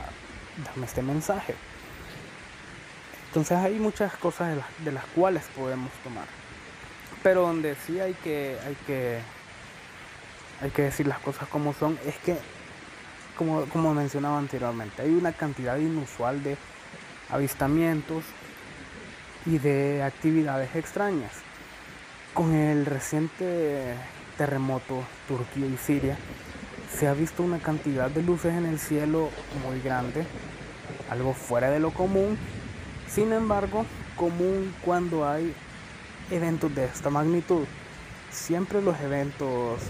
darme 0.64 0.86
este 0.86 1.02
mensaje? 1.02 1.54
Entonces 3.28 3.58
hay 3.58 3.78
muchas 3.78 4.16
cosas 4.16 4.56
de 4.84 4.92
las, 4.92 5.04
cuales 5.14 5.44
podemos 5.54 5.90
tomar. 6.02 6.24
Pero 7.22 7.42
donde 7.42 7.74
sí 7.74 8.00
hay 8.00 8.14
que, 8.14 8.56
hay 8.66 8.74
que, 8.86 9.20
hay 10.62 10.70
que 10.70 10.82
decir 10.82 11.06
las 11.06 11.18
cosas 11.18 11.48
como 11.48 11.74
son, 11.74 11.98
es 12.06 12.16
que 12.18 12.36
como, 13.38 13.94
mencionaba 13.94 14.38
anteriormente, 14.38 15.02
hay 15.02 15.10
una 15.10 15.32
cantidad 15.32 15.76
inusual 15.76 16.42
de 16.42 16.56
avistamientos 17.30 18.24
y 19.46 19.58
de 19.58 20.02
actividades 20.02 20.74
extrañas. 20.74 21.30
Con 22.34 22.52
el 22.52 22.84
reciente 22.84 23.94
terremoto 24.36 25.04
Turquía 25.28 25.66
y 25.66 25.76
Siria, 25.76 26.16
se 26.96 27.06
ha 27.06 27.14
visto 27.14 27.42
una 27.42 27.58
cantidad 27.58 28.10
de 28.10 28.22
luces 28.22 28.54
en 28.54 28.66
el 28.66 28.78
cielo 28.78 29.30
muy 29.66 29.80
grande, 29.80 30.24
algo 31.10 31.34
fuera 31.34 31.70
de 31.70 31.80
lo 31.80 31.90
común, 31.90 32.38
sin 33.08 33.32
embargo, 33.32 33.84
común 34.16 34.74
cuando 34.84 35.28
hay 35.28 35.54
eventos 36.30 36.74
de 36.74 36.84
esta 36.84 37.10
magnitud. 37.10 37.64
Siempre 38.30 38.82
los 38.82 39.00
eventos 39.00 39.80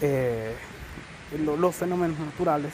eh, 0.00 0.54
los 1.38 1.74
fenómenos 1.74 2.18
naturales 2.18 2.72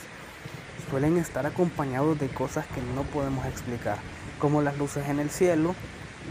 suelen 0.89 1.17
estar 1.17 1.45
acompañados 1.45 2.19
de 2.19 2.27
cosas 2.27 2.65
que 2.67 2.81
no 2.95 3.03
podemos 3.03 3.45
explicar, 3.45 3.97
como 4.39 4.61
las 4.61 4.77
luces 4.77 5.07
en 5.09 5.19
el 5.19 5.29
cielo, 5.29 5.75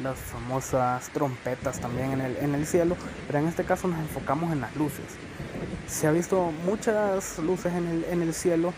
las 0.03 0.19
famosas 0.19 1.09
trompetas 1.11 1.81
también 1.81 2.21
en 2.21 2.55
el, 2.55 2.67
cielo, 2.67 2.97
pero 3.27 3.39
en 3.39 3.49
este 3.49 3.65
caso 3.65 3.89
nos 3.89 3.99
enfocamos 3.99 4.53
en 4.53 4.61
las 4.61 4.75
luces. 4.77 5.05
Se 5.87 6.07
ha 6.07 6.13
visto 6.13 6.53
muchas 6.65 7.39
luces 7.39 7.73
en 7.75 7.87
el, 7.87 8.05
en 8.05 8.23
el 8.23 8.35
cielo 8.35 8.73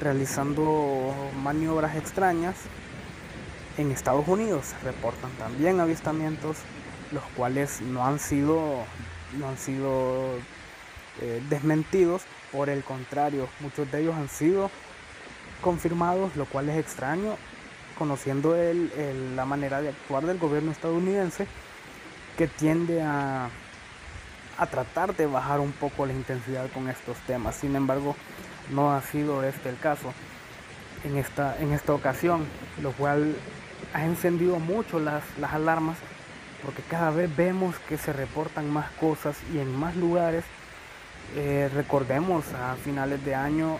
realizando 0.00 1.12
maniobras 1.42 1.96
extrañas. 1.96 2.56
En 3.76 3.90
Estados 3.90 4.26
Unidos 4.28 4.66
se 4.66 4.78
reportan 4.84 5.30
también 5.32 5.80
avistamientos, 5.80 6.58
los 7.12 7.24
cuales 7.36 7.80
no 7.80 8.06
han 8.06 8.18
sido, 8.18 8.84
no 9.38 9.48
han 9.48 9.58
sido 9.58 10.38
eh, 11.20 11.42
desmentidos, 11.48 12.22
por 12.52 12.70
el 12.70 12.84
contrario, 12.84 13.48
muchos 13.60 13.90
de 13.90 14.02
ellos 14.02 14.14
han 14.14 14.28
sido 14.28 14.70
confirmados, 15.60 16.36
lo 16.36 16.44
cual 16.46 16.68
es 16.68 16.78
extraño, 16.78 17.36
conociendo 17.98 18.56
el, 18.56 18.90
la 19.36 19.44
manera 19.44 19.80
de 19.80 19.90
actuar 19.90 20.26
del 20.26 20.38
gobierno 20.38 20.72
estadounidense, 20.72 21.46
que 22.36 22.48
tiende 22.48 23.02
a, 23.02 23.48
a 24.58 24.66
tratar 24.66 25.14
de 25.16 25.26
bajar 25.26 25.60
un 25.60 25.72
poco 25.72 26.06
la 26.06 26.12
intensidad 26.12 26.70
con 26.72 26.88
estos 26.88 27.16
temas. 27.26 27.56
Sin 27.56 27.76
embargo, 27.76 28.16
no 28.70 28.92
ha 28.92 29.02
sido 29.02 29.42
este 29.44 29.68
el 29.68 29.78
caso 29.78 30.12
en 31.04 31.16
esta, 31.16 31.56
en 31.60 31.72
esta 31.72 31.92
ocasión, 31.92 32.46
lo 32.82 32.92
cual 32.92 33.36
ha 33.92 34.04
encendido 34.04 34.58
mucho 34.58 34.98
las, 34.98 35.22
las 35.38 35.52
alarmas 35.52 35.96
porque 36.64 36.82
cada 36.82 37.10
vez 37.10 37.34
vemos 37.36 37.76
que 37.88 37.98
se 37.98 38.12
reportan 38.12 38.70
más 38.70 38.90
cosas 38.92 39.36
y 39.52 39.58
en 39.58 39.74
más 39.74 39.94
lugares 39.96 40.44
eh, 41.36 41.70
recordemos 41.74 42.44
a 42.54 42.74
finales 42.76 43.24
de 43.24 43.34
año 43.34 43.78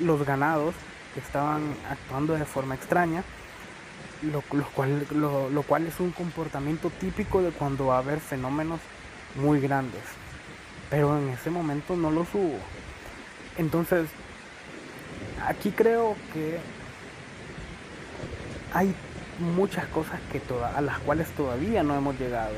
los 0.00 0.26
ganados 0.26 0.74
estaban 1.18 1.74
actuando 1.90 2.34
de 2.34 2.44
forma 2.44 2.74
extraña, 2.74 3.22
lo, 4.22 4.42
cual, 5.62 5.86
es 5.86 6.00
un 6.00 6.10
comportamiento 6.10 6.90
típico 6.90 7.40
de 7.42 7.50
cuando 7.50 7.86
va 7.86 7.96
a 7.96 7.98
haber 7.98 8.20
fenómenos 8.20 8.80
muy 9.36 9.60
grandes. 9.60 10.02
Pero 10.90 11.18
en 11.18 11.28
ese 11.28 11.50
momento 11.50 11.96
no 11.96 12.10
los 12.10 12.26
hubo. 12.34 12.58
Entonces, 13.56 14.08
aquí 15.46 15.70
creo 15.70 16.16
que 16.32 16.58
hay 18.72 18.94
muchas 19.38 19.86
cosas 19.86 20.20
que 20.32 20.42
a 20.74 20.80
las 20.80 20.98
cuales 21.00 21.28
todavía 21.30 21.82
no 21.82 21.96
hemos 21.96 22.18
llegado, 22.18 22.54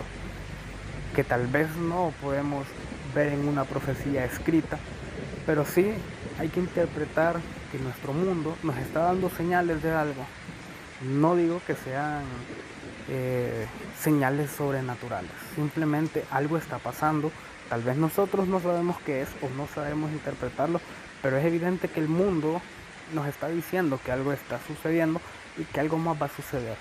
que 1.14 1.24
tal 1.24 1.46
vez 1.46 1.68
no 1.76 2.12
podemos 2.22 2.66
ver 3.14 3.32
en 3.32 3.46
una 3.48 3.64
profecía 3.64 4.24
escrita, 4.24 4.78
pero 5.44 5.64
sí 5.66 5.92
hay 6.40 6.48
que 6.48 6.60
interpretar 6.60 7.38
que 7.70 7.78
nuestro 7.78 8.14
mundo 8.14 8.56
nos 8.62 8.78
está 8.78 9.00
dando 9.00 9.28
señales 9.28 9.82
de 9.82 9.92
algo. 9.92 10.24
No 11.02 11.36
digo 11.36 11.60
que 11.66 11.74
sean 11.74 12.22
eh, 13.10 13.66
señales 14.00 14.50
sobrenaturales, 14.50 15.30
simplemente 15.54 16.24
algo 16.30 16.56
está 16.56 16.78
pasando. 16.78 17.30
Tal 17.68 17.82
vez 17.82 17.96
nosotros 17.96 18.48
no 18.48 18.58
sabemos 18.58 18.96
qué 19.04 19.20
es 19.20 19.28
o 19.42 19.50
no 19.54 19.66
sabemos 19.66 20.10
interpretarlo, 20.12 20.80
pero 21.20 21.36
es 21.36 21.44
evidente 21.44 21.88
que 21.88 22.00
el 22.00 22.08
mundo 22.08 22.62
nos 23.12 23.26
está 23.26 23.48
diciendo 23.48 24.00
que 24.02 24.10
algo 24.10 24.32
está 24.32 24.58
sucediendo 24.66 25.20
y 25.58 25.64
que 25.64 25.80
algo 25.80 25.98
más 25.98 26.20
va 26.20 26.26
a 26.26 26.30
suceder. 26.30 26.76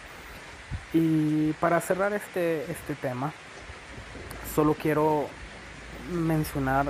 Y 0.94 1.52
para 1.60 1.82
cerrar 1.82 2.14
este, 2.14 2.64
este 2.72 2.96
tema, 2.96 3.34
solo 4.56 4.74
quiero 4.74 5.28
mencionar 6.14 6.88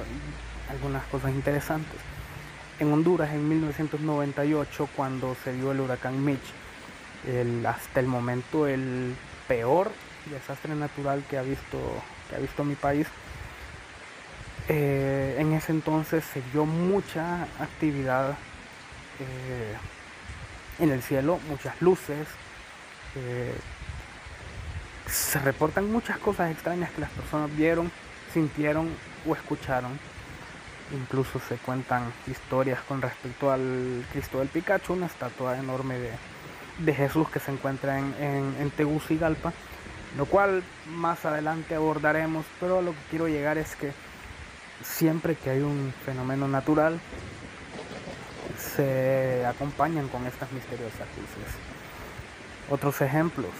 algunas 0.69 1.03
cosas 1.05 1.31
interesantes. 1.31 1.99
En 2.79 2.93
Honduras, 2.93 3.31
en 3.31 3.47
1998, 3.47 4.89
cuando 4.95 5.35
se 5.43 5.53
dio 5.53 5.71
el 5.71 5.81
huracán 5.81 6.23
Mitch, 6.23 6.39
hasta 7.65 7.99
el 7.99 8.07
momento 8.07 8.67
el 8.67 9.13
peor 9.47 9.91
desastre 10.31 10.73
natural 10.75 11.23
que 11.29 11.37
ha 11.37 11.41
visto, 11.41 11.77
que 12.29 12.35
ha 12.35 12.39
visto 12.39 12.63
mi 12.63 12.75
país, 12.75 13.07
eh, 14.71 15.35
en 15.39 15.53
ese 15.53 15.71
entonces 15.71 16.23
se 16.23 16.43
dio 16.53 16.63
mucha 16.63 17.43
actividad 17.59 18.37
eh, 19.19 19.75
en 20.77 20.91
el 20.91 21.01
cielo, 21.01 21.39
muchas 21.49 21.81
luces. 21.81 22.27
Eh, 23.15 23.55
se 25.07 25.39
reportan 25.39 25.91
muchas 25.91 26.19
cosas 26.19 26.51
extrañas 26.51 26.91
que 26.91 27.01
las 27.01 27.09
personas 27.09 27.49
vieron, 27.57 27.91
sintieron 28.31 28.89
o 29.27 29.33
escucharon. 29.33 29.99
Incluso 30.91 31.39
se 31.39 31.57
cuentan 31.57 32.11
historias 32.25 32.79
con 32.87 33.01
respecto 33.01 33.51
al 33.51 34.05
Cristo 34.11 34.39
del 34.39 34.47
Picacho, 34.47 34.93
una 34.93 35.05
estatua 35.05 35.57
enorme 35.57 35.95
de, 35.99 36.93
Jesús 36.93 37.29
que 37.29 37.39
se 37.39 37.51
encuentra 37.51 37.99
en, 37.99 38.13
en, 38.19 38.71
Tegucigalpa, 38.71 39.53
lo 40.17 40.25
cual 40.25 40.63
más 40.87 41.25
adelante 41.25 41.75
abordaremos, 41.75 42.45
pero 42.59 42.81
lo 42.81 42.91
que 42.91 42.99
quiero 43.09 43.27
llegar 43.27 43.57
es 43.57 43.75
que 43.75 43.91
siempre 44.83 45.35
que 45.35 45.49
hay 45.49 45.59
un 45.59 45.93
fenómeno 46.05 46.47
natural, 46.47 46.99
se 48.57 49.45
acompañan 49.45 50.07
con 50.07 50.25
estas 50.25 50.51
misteriosas 50.51 51.07
luces. 51.17 51.53
Otros 52.69 53.01
ejemplos, 53.01 53.51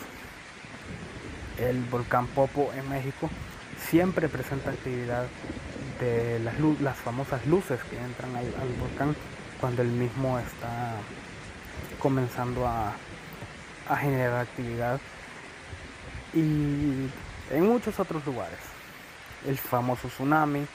el 1.57 1.83
volcán 1.85 2.27
Popo 2.27 2.71
en 2.73 2.87
México 2.89 3.29
siempre 3.89 4.29
presenta 4.29 4.71
actividad 4.71 5.25
de 5.99 6.39
las, 6.39 6.55
las 6.81 6.97
famosas 6.97 7.45
luces 7.45 7.79
que 7.89 7.97
entran 7.97 8.35
al, 8.35 8.45
volcán 8.79 9.15
cuando 9.59 9.81
el 9.81 9.89
mismo 9.89 10.39
está 10.39 10.93
comenzando 11.99 12.65
a, 12.67 12.93
a 13.89 13.95
generar 13.97 14.41
actividad 14.41 14.99
y 16.33 17.09
en 17.51 17.63
muchos 17.67 17.99
otros 17.99 18.25
lugares. 18.25 18.59
El 19.47 19.57
famoso 19.57 20.07
tsunami, 20.07 20.65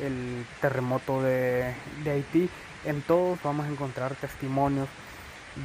el 0.00 0.46
terremoto 0.60 1.22
de, 1.22 1.74
de 2.02 2.10
Haití, 2.10 2.48
en 2.84 3.02
todos 3.02 3.38
vamos 3.42 3.66
a 3.66 3.68
encontrar 3.68 4.14
testimonios 4.14 4.88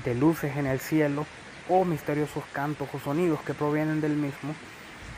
de 0.04 0.16
luces 0.16 0.56
en 0.58 0.68
el 0.68 0.80
cielo 0.80 1.26
o 1.68 1.86
misteriosos 1.86 2.44
cantos 2.52 2.88
o 2.94 3.00
sonidos 3.00 3.42
que 3.42 3.54
provienen 3.54 4.02
del 4.02 4.14
mismo. 4.14 4.56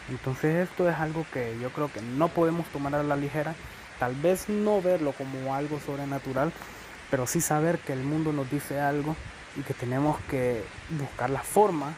Entonces 0.09 0.69
esto 0.69 0.89
es 0.89 0.95
algo 0.97 1.25
que 1.31 1.57
yo 1.61 1.69
creo 1.69 1.91
que 1.91 2.01
no 2.01 2.27
podemos 2.27 2.67
tomar 2.67 2.95
a 2.95 3.03
la 3.03 3.15
ligera, 3.15 3.55
tal 4.01 4.15
vez 4.15 4.49
no 4.49 4.81
verlo 4.81 5.11
como 5.11 5.53
algo 5.53 5.79
sobrenatural, 5.79 6.51
pero 7.11 7.27
sí 7.27 7.39
saber 7.39 7.77
que 7.77 7.93
el 7.93 8.01
mundo 8.01 8.33
nos 8.33 8.49
dice 8.49 8.79
algo 8.79 9.15
y 9.55 9.61
que 9.61 9.75
tenemos 9.75 10.19
que 10.21 10.63
buscar 10.89 11.29
la 11.29 11.43
forma 11.43 11.93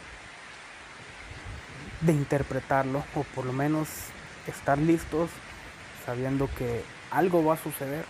de 2.02 2.12
interpretarlo 2.12 3.06
o 3.16 3.24
por 3.24 3.46
lo 3.46 3.54
menos 3.54 3.88
estar 4.48 4.78
listos 4.80 5.30
sabiendo 6.06 6.50
que 6.58 6.84
algo 7.10 7.46
va 7.46 7.54
a 7.54 7.58
suceder 7.58 8.04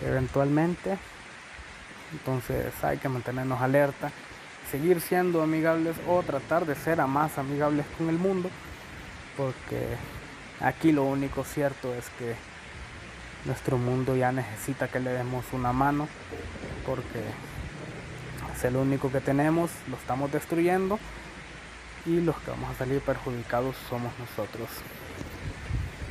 eventualmente. 0.00 0.96
Entonces 2.12 2.72
hay 2.82 2.96
que 2.96 3.10
mantenernos 3.10 3.60
alerta, 3.60 4.10
seguir 4.70 5.02
siendo 5.02 5.42
amigables 5.42 5.96
o 6.08 6.22
tratar 6.22 6.64
de 6.64 6.74
ser 6.76 7.02
a 7.02 7.06
más 7.06 7.36
amigables 7.36 7.84
con 7.98 8.08
el 8.08 8.16
mundo, 8.16 8.48
porque 9.36 9.98
aquí 10.60 10.92
lo 10.92 11.04
único 11.04 11.44
cierto 11.44 11.94
es 11.94 12.08
que 12.18 12.49
nuestro 13.44 13.78
mundo 13.78 14.16
ya 14.16 14.32
necesita 14.32 14.88
que 14.88 15.00
le 15.00 15.10
demos 15.10 15.44
una 15.52 15.72
mano, 15.72 16.08
porque 16.86 17.22
es 18.54 18.64
el 18.64 18.76
único 18.76 19.10
que 19.10 19.20
tenemos, 19.20 19.70
lo 19.88 19.96
estamos 19.96 20.30
destruyendo 20.32 20.98
y 22.06 22.20
los 22.20 22.36
que 22.38 22.50
vamos 22.50 22.70
a 22.70 22.74
salir 22.78 23.00
perjudicados 23.00 23.76
somos 23.88 24.12
nosotros. 24.18 24.68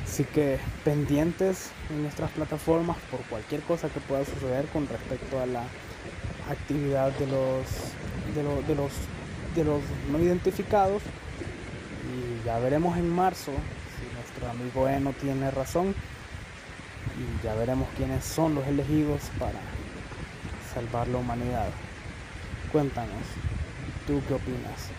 Así 0.03 0.23
que 0.23 0.59
pendientes 0.83 1.71
en 1.89 2.01
nuestras 2.01 2.31
plataformas 2.31 2.97
por 3.11 3.21
cualquier 3.21 3.61
cosa 3.61 3.89
que 3.89 3.99
pueda 3.99 4.25
suceder 4.25 4.65
con 4.67 4.87
respecto 4.87 5.39
a 5.39 5.45
la 5.45 5.63
actividad 6.49 7.11
de 7.11 7.27
los 7.27 7.65
de, 8.33 8.63
de 8.67 8.75
los 8.75 8.91
de 9.55 9.63
los 9.63 9.81
no 10.11 10.19
identificados 10.19 11.03
y 12.11 12.45
ya 12.45 12.57
veremos 12.59 12.97
en 12.97 13.09
marzo 13.09 13.51
si 13.51 14.15
nuestro 14.15 14.49
amigo 14.49 14.87
Eno 14.87 15.13
tiene 15.13 15.51
razón 15.51 15.93
y 17.19 17.43
ya 17.43 17.53
veremos 17.55 17.87
quiénes 17.97 18.23
son 18.23 18.55
los 18.55 18.65
elegidos 18.65 19.21
para 19.37 19.59
salvar 20.73 21.07
la 21.09 21.17
humanidad. 21.17 21.69
Cuéntanos, 22.71 23.25
¿tú 24.07 24.21
qué 24.27 24.35
opinas? 24.35 24.89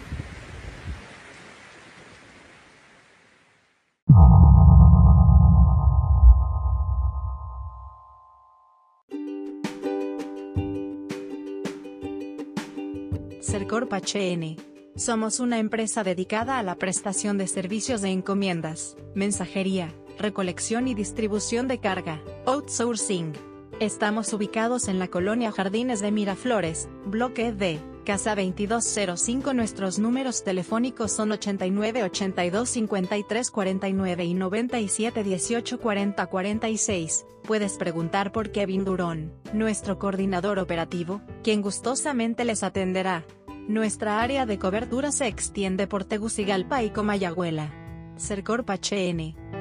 Cercorp 13.41 13.93
HN. 13.93 14.57
Somos 14.97 15.41
una 15.41 15.59
empresa 15.59 16.05
dedicada 16.05 16.59
a 16.59 16.63
la 16.63 16.75
prestación 16.75 17.39
de 17.39 17.47
servicios 17.47 18.03
de 18.03 18.11
encomiendas, 18.11 18.97
mensajería, 19.15 19.95
recolección 20.21 20.87
y 20.87 20.95
distribución 20.95 21.67
de 21.67 21.81
carga, 21.81 22.23
outsourcing. 22.47 23.33
Estamos 23.81 24.33
ubicados 24.33 24.89
en 24.89 24.99
la 24.99 25.09
colonia 25.09 25.51
Jardines 25.51 26.01
de 26.01 26.13
Miraflores, 26.13 26.89
bloque 27.07 27.53
D, 27.53 27.81
casa 28.05 28.35
2205. 28.35 29.55
Nuestros 29.55 29.99
números 29.99 30.45
telefónicos 30.45 31.13
son 31.13 31.33
89 31.33 32.05
82 32.05 32.69
53 32.69 33.51
49 33.51 34.25
y 34.25 34.35
97 34.35 35.25
18 35.25 35.81
40 35.81 36.27
46. 36.27 37.27
Puedes 37.45 37.79
preguntar 37.79 38.33
por 38.33 38.53
Kevin 38.53 38.85
Durón, 38.85 39.33
nuestro 39.55 39.99
coordinador 39.99 40.59
operativo, 40.59 41.23
quien 41.43 41.63
gustosamente 41.63 42.45
les 42.45 42.63
atenderá. 42.63 43.25
Nuestra 43.67 44.21
área 44.21 44.47
de 44.47 44.59
cobertura 44.59 45.13
se 45.13 45.27
extiende 45.27 45.87
por 45.87 46.05
Tegucigalpa 46.05 46.83
y 46.83 46.91
Comayagüela. 46.91 47.73
Cercorp 48.19 48.69
HN. 48.69 49.60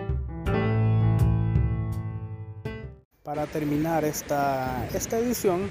Para 3.29 3.45
terminar 3.45 4.05
esta, 4.05 4.87
esta 4.91 5.19
edición, 5.19 5.69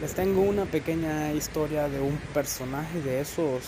les 0.00 0.14
tengo 0.14 0.40
una 0.40 0.64
pequeña 0.64 1.32
historia 1.32 1.88
de 1.88 2.00
un 2.00 2.18
personaje 2.34 3.00
de 3.02 3.20
esos 3.20 3.62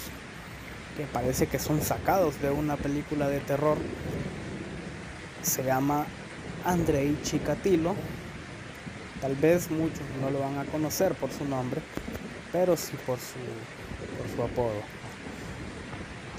que 0.97 1.05
parece 1.05 1.47
que 1.47 1.61
son 1.61 1.81
sacados 1.81 2.43
de 2.43 2.51
una 2.51 2.75
película 2.75 3.29
de 3.29 3.39
terror. 3.39 3.79
Se 5.43 5.63
llama 5.63 6.07
Andrei 6.65 7.17
Chikatilo. 7.23 7.95
Tal 9.21 9.37
vez 9.37 9.71
muchos 9.71 10.03
no 10.21 10.31
lo 10.31 10.41
van 10.41 10.59
a 10.59 10.65
conocer 10.65 11.15
por 11.15 11.31
su 11.31 11.45
nombre, 11.45 11.81
pero 12.51 12.77
sí 12.77 12.97
por 13.07 13.19
su, 13.21 13.39
por 14.19 14.29
su 14.35 14.43
apodo. 14.43 14.98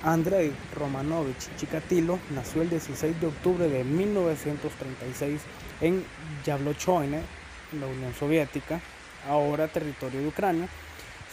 Andrei 0.04 0.54
Romanovich 0.76 1.50
Chikatilo 1.58 2.20
nació 2.30 2.62
el 2.62 2.70
16 2.70 3.20
de 3.20 3.28
octubre 3.28 3.68
de 3.68 3.84
1936 3.84 5.42
en 5.82 6.06
Yablochoine, 6.46 7.22
en 7.74 7.80
la 7.82 7.88
Unión 7.88 8.14
Soviética, 8.14 8.80
ahora 9.28 9.68
territorio 9.68 10.22
de 10.22 10.28
Ucrania. 10.28 10.70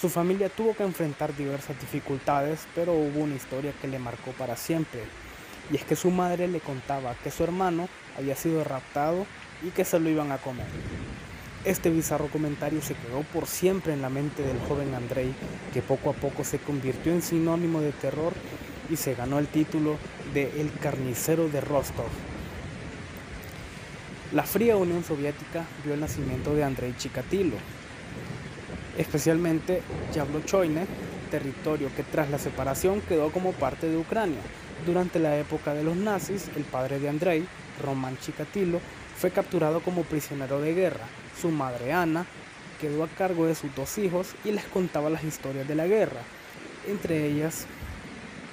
Su 0.00 0.08
familia 0.08 0.48
tuvo 0.48 0.74
que 0.74 0.82
enfrentar 0.82 1.34
diversas 1.36 1.80
dificultades, 1.80 2.66
pero 2.74 2.92
hubo 2.92 3.20
una 3.20 3.36
historia 3.36 3.72
que 3.80 3.88
le 3.88 3.98
marcó 3.98 4.32
para 4.32 4.56
siempre. 4.56 5.00
Y 5.70 5.76
es 5.76 5.84
que 5.84 5.96
su 5.96 6.10
madre 6.10 6.48
le 6.48 6.60
contaba 6.60 7.14
que 7.22 7.30
su 7.30 7.44
hermano 7.44 7.88
había 8.18 8.34
sido 8.34 8.64
raptado 8.64 9.26
y 9.62 9.70
que 9.70 9.84
se 9.84 10.00
lo 10.00 10.08
iban 10.08 10.32
a 10.32 10.38
comer. 10.38 10.66
Este 11.66 11.90
bizarro 11.90 12.28
comentario 12.28 12.80
se 12.80 12.94
quedó 12.94 13.22
por 13.22 13.48
siempre 13.48 13.92
en 13.92 14.00
la 14.00 14.08
mente 14.08 14.44
del 14.44 14.60
joven 14.68 14.94
Andrei, 14.94 15.34
que 15.74 15.82
poco 15.82 16.10
a 16.10 16.12
poco 16.12 16.44
se 16.44 16.60
convirtió 16.60 17.12
en 17.12 17.22
sinónimo 17.22 17.80
de 17.80 17.90
terror 17.90 18.32
y 18.88 18.94
se 18.94 19.16
ganó 19.16 19.40
el 19.40 19.48
título 19.48 19.96
de 20.32 20.60
El 20.60 20.70
carnicero 20.78 21.48
de 21.48 21.60
Rostov. 21.60 22.06
La 24.32 24.44
fría 24.44 24.76
Unión 24.76 25.02
Soviética 25.02 25.64
vio 25.84 25.94
el 25.94 26.00
nacimiento 26.00 26.54
de 26.54 26.62
Andrei 26.62 26.94
Chikatilo, 26.96 27.56
especialmente 28.96 29.82
Yablochoine, 30.14 30.86
territorio 31.32 31.90
que 31.96 32.04
tras 32.04 32.30
la 32.30 32.38
separación 32.38 33.00
quedó 33.00 33.32
como 33.32 33.50
parte 33.50 33.88
de 33.88 33.96
Ucrania. 33.96 34.38
Durante 34.86 35.18
la 35.18 35.36
época 35.36 35.74
de 35.74 35.82
los 35.82 35.96
nazis, 35.96 36.48
el 36.54 36.62
padre 36.62 37.00
de 37.00 37.08
Andrei, 37.08 37.44
Roman 37.82 38.16
Chikatilo, 38.18 38.80
fue 39.16 39.30
capturado 39.30 39.80
como 39.80 40.04
prisionero 40.04 40.60
de 40.60 40.74
guerra. 40.74 41.06
Su 41.40 41.48
madre 41.50 41.92
Ana 41.92 42.26
quedó 42.80 43.04
a 43.04 43.08
cargo 43.08 43.46
de 43.46 43.54
sus 43.54 43.74
dos 43.74 43.98
hijos 43.98 44.34
y 44.44 44.52
les 44.52 44.64
contaba 44.64 45.10
las 45.10 45.24
historias 45.24 45.66
de 45.66 45.74
la 45.74 45.86
guerra. 45.86 46.20
Entre 46.86 47.26
ellas 47.26 47.66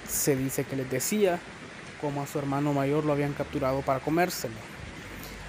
se 0.07 0.35
dice 0.35 0.63
que 0.63 0.75
les 0.75 0.89
decía 0.89 1.39
cómo 2.01 2.21
a 2.21 2.27
su 2.27 2.39
hermano 2.39 2.73
mayor 2.73 3.05
lo 3.05 3.13
habían 3.13 3.33
capturado 3.33 3.81
para 3.81 3.99
comérselo. 3.99 4.55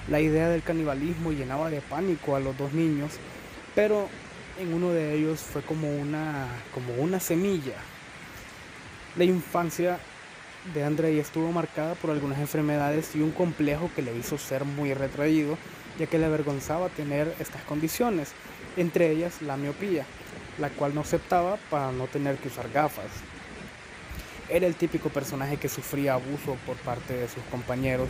La 0.08 0.20
idea 0.20 0.48
del 0.48 0.62
canibalismo 0.62 1.32
llenaba 1.32 1.70
de 1.70 1.80
pánico 1.80 2.36
a 2.36 2.40
los 2.40 2.56
dos 2.58 2.72
niños, 2.72 3.12
pero 3.74 4.08
en 4.58 4.74
uno 4.74 4.90
de 4.90 5.14
ellos 5.14 5.40
fue 5.40 5.62
como 5.62 5.88
una, 5.88 6.46
como 6.74 6.94
una 6.94 7.20
semilla. 7.20 7.76
La 9.16 9.24
infancia 9.24 9.98
de 10.72 10.82
Andrei 10.82 11.18
estuvo 11.18 11.52
marcada 11.52 11.94
por 11.94 12.10
algunas 12.10 12.38
enfermedades 12.38 13.14
y 13.14 13.20
un 13.20 13.32
complejo 13.32 13.90
que 13.94 14.02
le 14.02 14.16
hizo 14.16 14.38
ser 14.38 14.64
muy 14.64 14.94
retraído, 14.94 15.58
ya 15.98 16.06
que 16.06 16.18
le 16.18 16.24
avergonzaba 16.24 16.88
tener 16.88 17.34
estas 17.38 17.62
condiciones, 17.62 18.32
entre 18.76 19.10
ellas 19.10 19.42
la 19.42 19.56
miopía, 19.56 20.06
la 20.58 20.70
cual 20.70 20.94
no 20.94 21.02
aceptaba 21.02 21.58
para 21.70 21.92
no 21.92 22.06
tener 22.06 22.36
que 22.36 22.48
usar 22.48 22.70
gafas. 22.70 23.10
Era 24.48 24.66
el 24.66 24.74
típico 24.74 25.10
personaje 25.10 25.58
que 25.58 25.68
sufría 25.68 26.14
abuso 26.14 26.56
por 26.66 26.76
parte 26.76 27.14
de 27.14 27.28
sus 27.28 27.42
compañeros 27.50 28.08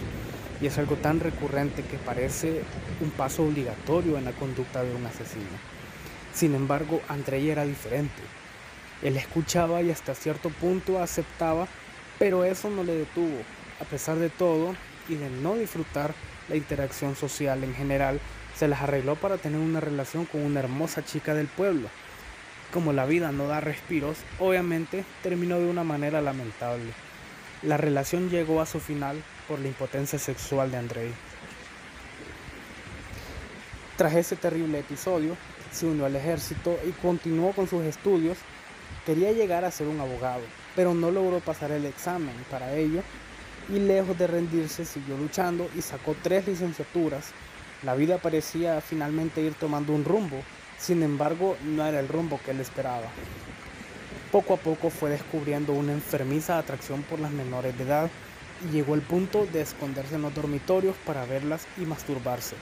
y 0.60 0.66
es 0.66 0.78
algo 0.78 0.96
tan 0.96 1.20
recurrente 1.20 1.82
que 1.82 1.96
parece 1.96 2.62
un 3.00 3.10
paso 3.10 3.44
obligatorio 3.44 4.16
en 4.16 4.24
la 4.24 4.32
conducta 4.32 4.82
de 4.82 4.94
un 4.94 5.06
asesino. 5.06 5.58
Sin 6.32 6.54
embargo, 6.54 7.00
Andrei 7.08 7.50
era 7.50 7.64
diferente. 7.64 8.22
Él 9.02 9.16
escuchaba 9.16 9.82
y 9.82 9.90
hasta 9.90 10.14
cierto 10.14 10.50
punto 10.50 11.00
aceptaba 11.00 11.68
pero 12.24 12.42
eso 12.42 12.70
no 12.70 12.84
le 12.84 12.94
detuvo, 12.94 13.36
a 13.82 13.84
pesar 13.84 14.16
de 14.16 14.30
todo 14.30 14.74
y 15.10 15.14
de 15.16 15.28
no 15.28 15.56
disfrutar 15.56 16.14
la 16.48 16.56
interacción 16.56 17.16
social 17.16 17.62
en 17.62 17.74
general, 17.74 18.18
se 18.56 18.66
las 18.66 18.80
arregló 18.80 19.14
para 19.14 19.36
tener 19.36 19.60
una 19.60 19.78
relación 19.78 20.24
con 20.24 20.40
una 20.40 20.60
hermosa 20.60 21.04
chica 21.04 21.34
del 21.34 21.48
pueblo. 21.48 21.90
Como 22.72 22.94
la 22.94 23.04
vida 23.04 23.30
no 23.30 23.46
da 23.46 23.60
respiros, 23.60 24.16
obviamente 24.38 25.04
terminó 25.22 25.58
de 25.58 25.66
una 25.66 25.84
manera 25.84 26.22
lamentable. 26.22 26.94
La 27.60 27.76
relación 27.76 28.30
llegó 28.30 28.62
a 28.62 28.66
su 28.66 28.80
final 28.80 29.22
por 29.46 29.58
la 29.58 29.68
impotencia 29.68 30.18
sexual 30.18 30.70
de 30.70 30.78
Andrei. 30.78 31.12
Tras 33.98 34.14
ese 34.14 34.36
terrible 34.36 34.78
episodio, 34.78 35.36
se 35.70 35.84
unió 35.84 36.06
al 36.06 36.16
ejército 36.16 36.78
y 36.88 36.92
continuó 36.92 37.52
con 37.52 37.68
sus 37.68 37.84
estudios. 37.84 38.38
Quería 39.04 39.32
llegar 39.32 39.66
a 39.66 39.70
ser 39.70 39.88
un 39.88 40.00
abogado, 40.00 40.40
pero 40.76 40.94
no 40.94 41.10
logró 41.10 41.40
pasar 41.40 41.70
el 41.70 41.86
examen 41.86 42.34
para 42.50 42.74
ello 42.74 43.02
y 43.68 43.78
lejos 43.78 44.18
de 44.18 44.26
rendirse 44.26 44.84
siguió 44.84 45.16
luchando 45.16 45.68
y 45.76 45.82
sacó 45.82 46.14
tres 46.22 46.46
licenciaturas. 46.46 47.32
La 47.82 47.94
vida 47.94 48.18
parecía 48.18 48.80
finalmente 48.80 49.40
ir 49.40 49.54
tomando 49.54 49.92
un 49.92 50.04
rumbo, 50.04 50.36
sin 50.78 51.02
embargo 51.02 51.56
no 51.64 51.86
era 51.86 52.00
el 52.00 52.08
rumbo 52.08 52.40
que 52.44 52.50
él 52.50 52.60
esperaba. 52.60 53.08
Poco 54.32 54.54
a 54.54 54.56
poco 54.56 54.90
fue 54.90 55.10
descubriendo 55.10 55.72
una 55.72 55.92
enfermiza 55.92 56.58
atracción 56.58 57.02
por 57.02 57.20
las 57.20 57.30
menores 57.30 57.76
de 57.78 57.84
edad 57.84 58.10
y 58.64 58.72
llegó 58.72 58.94
al 58.94 59.02
punto 59.02 59.46
de 59.52 59.60
esconderse 59.60 60.16
en 60.16 60.22
los 60.22 60.34
dormitorios 60.34 60.96
para 61.06 61.24
verlas 61.24 61.66
y 61.76 61.82
masturbarse. 61.82 62.56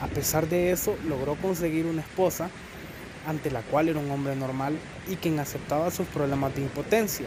A 0.00 0.06
pesar 0.06 0.48
de 0.48 0.70
eso, 0.70 0.96
logró 1.08 1.34
conseguir 1.36 1.86
una 1.86 2.02
esposa 2.02 2.50
ante 3.28 3.50
la 3.50 3.60
cual 3.60 3.90
era 3.90 4.00
un 4.00 4.10
hombre 4.10 4.34
normal 4.34 4.78
y 5.06 5.16
quien 5.16 5.38
aceptaba 5.38 5.90
sus 5.90 6.06
problemas 6.06 6.54
de 6.54 6.62
impotencia. 6.62 7.26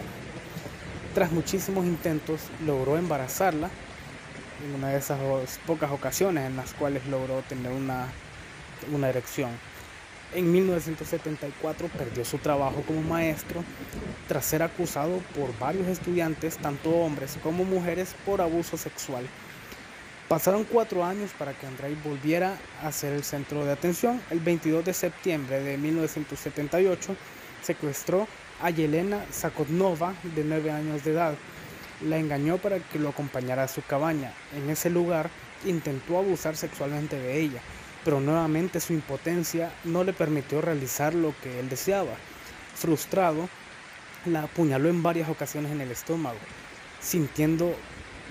Tras 1.13 1.31
muchísimos 1.31 1.85
intentos, 1.85 2.41
logró 2.65 2.97
embarazarla 2.97 3.69
en 4.65 4.75
una 4.75 4.89
de 4.89 4.97
esas 4.97 5.19
pocas 5.67 5.91
ocasiones 5.91 6.47
en 6.47 6.57
las 6.57 6.73
cuales 6.73 7.05
logró 7.05 7.41
tener 7.47 7.71
una, 7.71 8.07
una 8.91 9.09
erección. 9.09 9.51
En 10.33 10.51
1974 10.51 11.87
perdió 11.89 12.25
su 12.25 12.39
trabajo 12.39 12.81
como 12.87 13.01
maestro 13.01 13.63
tras 14.27 14.45
ser 14.45 14.63
acusado 14.63 15.19
por 15.35 15.55
varios 15.59 15.87
estudiantes, 15.87 16.57
tanto 16.57 16.89
hombres 16.89 17.37
como 17.43 17.63
mujeres, 17.63 18.15
por 18.25 18.41
abuso 18.41 18.75
sexual. 18.75 19.25
Pasaron 20.31 20.63
cuatro 20.63 21.03
años 21.03 21.31
para 21.37 21.51
que 21.51 21.67
Andrei 21.67 21.93
volviera 22.05 22.57
a 22.81 22.93
ser 22.93 23.11
el 23.11 23.25
centro 23.25 23.65
de 23.65 23.73
atención. 23.73 24.21
El 24.29 24.39
22 24.39 24.85
de 24.85 24.93
septiembre 24.93 25.59
de 25.59 25.77
1978 25.77 27.17
secuestró 27.61 28.29
a 28.61 28.69
Yelena 28.69 29.25
Zakotnova, 29.29 30.13
de 30.33 30.45
nueve 30.45 30.71
años 30.71 31.03
de 31.03 31.11
edad. 31.11 31.33
La 32.07 32.17
engañó 32.17 32.59
para 32.59 32.79
que 32.79 32.97
lo 32.97 33.09
acompañara 33.09 33.63
a 33.63 33.67
su 33.67 33.81
cabaña. 33.81 34.31
En 34.55 34.69
ese 34.69 34.89
lugar 34.89 35.29
intentó 35.65 36.17
abusar 36.17 36.55
sexualmente 36.55 37.19
de 37.19 37.37
ella, 37.37 37.59
pero 38.05 38.21
nuevamente 38.21 38.79
su 38.79 38.93
impotencia 38.93 39.73
no 39.83 40.05
le 40.05 40.13
permitió 40.13 40.61
realizar 40.61 41.13
lo 41.13 41.35
que 41.43 41.59
él 41.59 41.67
deseaba. 41.67 42.13
Frustrado, 42.73 43.49
la 44.25 44.43
apuñaló 44.43 44.87
en 44.87 45.03
varias 45.03 45.27
ocasiones 45.27 45.73
en 45.73 45.81
el 45.81 45.91
estómago, 45.91 46.39
sintiendo 47.01 47.75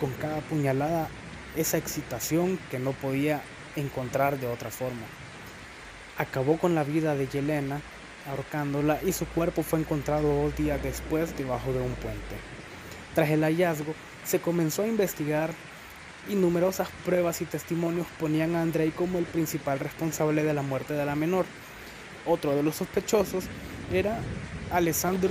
con 0.00 0.10
cada 0.12 0.40
puñalada 0.40 1.10
esa 1.56 1.78
excitación 1.78 2.58
que 2.70 2.78
no 2.78 2.92
podía 2.92 3.42
encontrar 3.76 4.38
de 4.38 4.46
otra 4.46 4.70
forma. 4.70 5.06
Acabó 6.18 6.58
con 6.58 6.74
la 6.74 6.84
vida 6.84 7.14
de 7.14 7.26
Yelena 7.28 7.80
ahorcándola 8.28 9.00
y 9.04 9.12
su 9.12 9.26
cuerpo 9.26 9.62
fue 9.62 9.80
encontrado 9.80 10.42
dos 10.42 10.56
días 10.56 10.82
después 10.82 11.36
debajo 11.36 11.72
de 11.72 11.80
un 11.80 11.94
puente. 11.94 12.36
Tras 13.14 13.30
el 13.30 13.42
hallazgo, 13.42 13.94
se 14.24 14.40
comenzó 14.40 14.82
a 14.82 14.86
investigar 14.86 15.50
y 16.28 16.34
numerosas 16.34 16.88
pruebas 17.04 17.40
y 17.40 17.46
testimonios 17.46 18.06
ponían 18.18 18.54
a 18.54 18.62
Andrei 18.62 18.90
como 18.90 19.18
el 19.18 19.24
principal 19.24 19.78
responsable 19.78 20.44
de 20.44 20.54
la 20.54 20.62
muerte 20.62 20.94
de 20.94 21.06
la 21.06 21.16
menor. 21.16 21.46
Otro 22.26 22.54
de 22.54 22.62
los 22.62 22.76
sospechosos 22.76 23.44
era 23.92 24.20
Alexander 24.70 25.30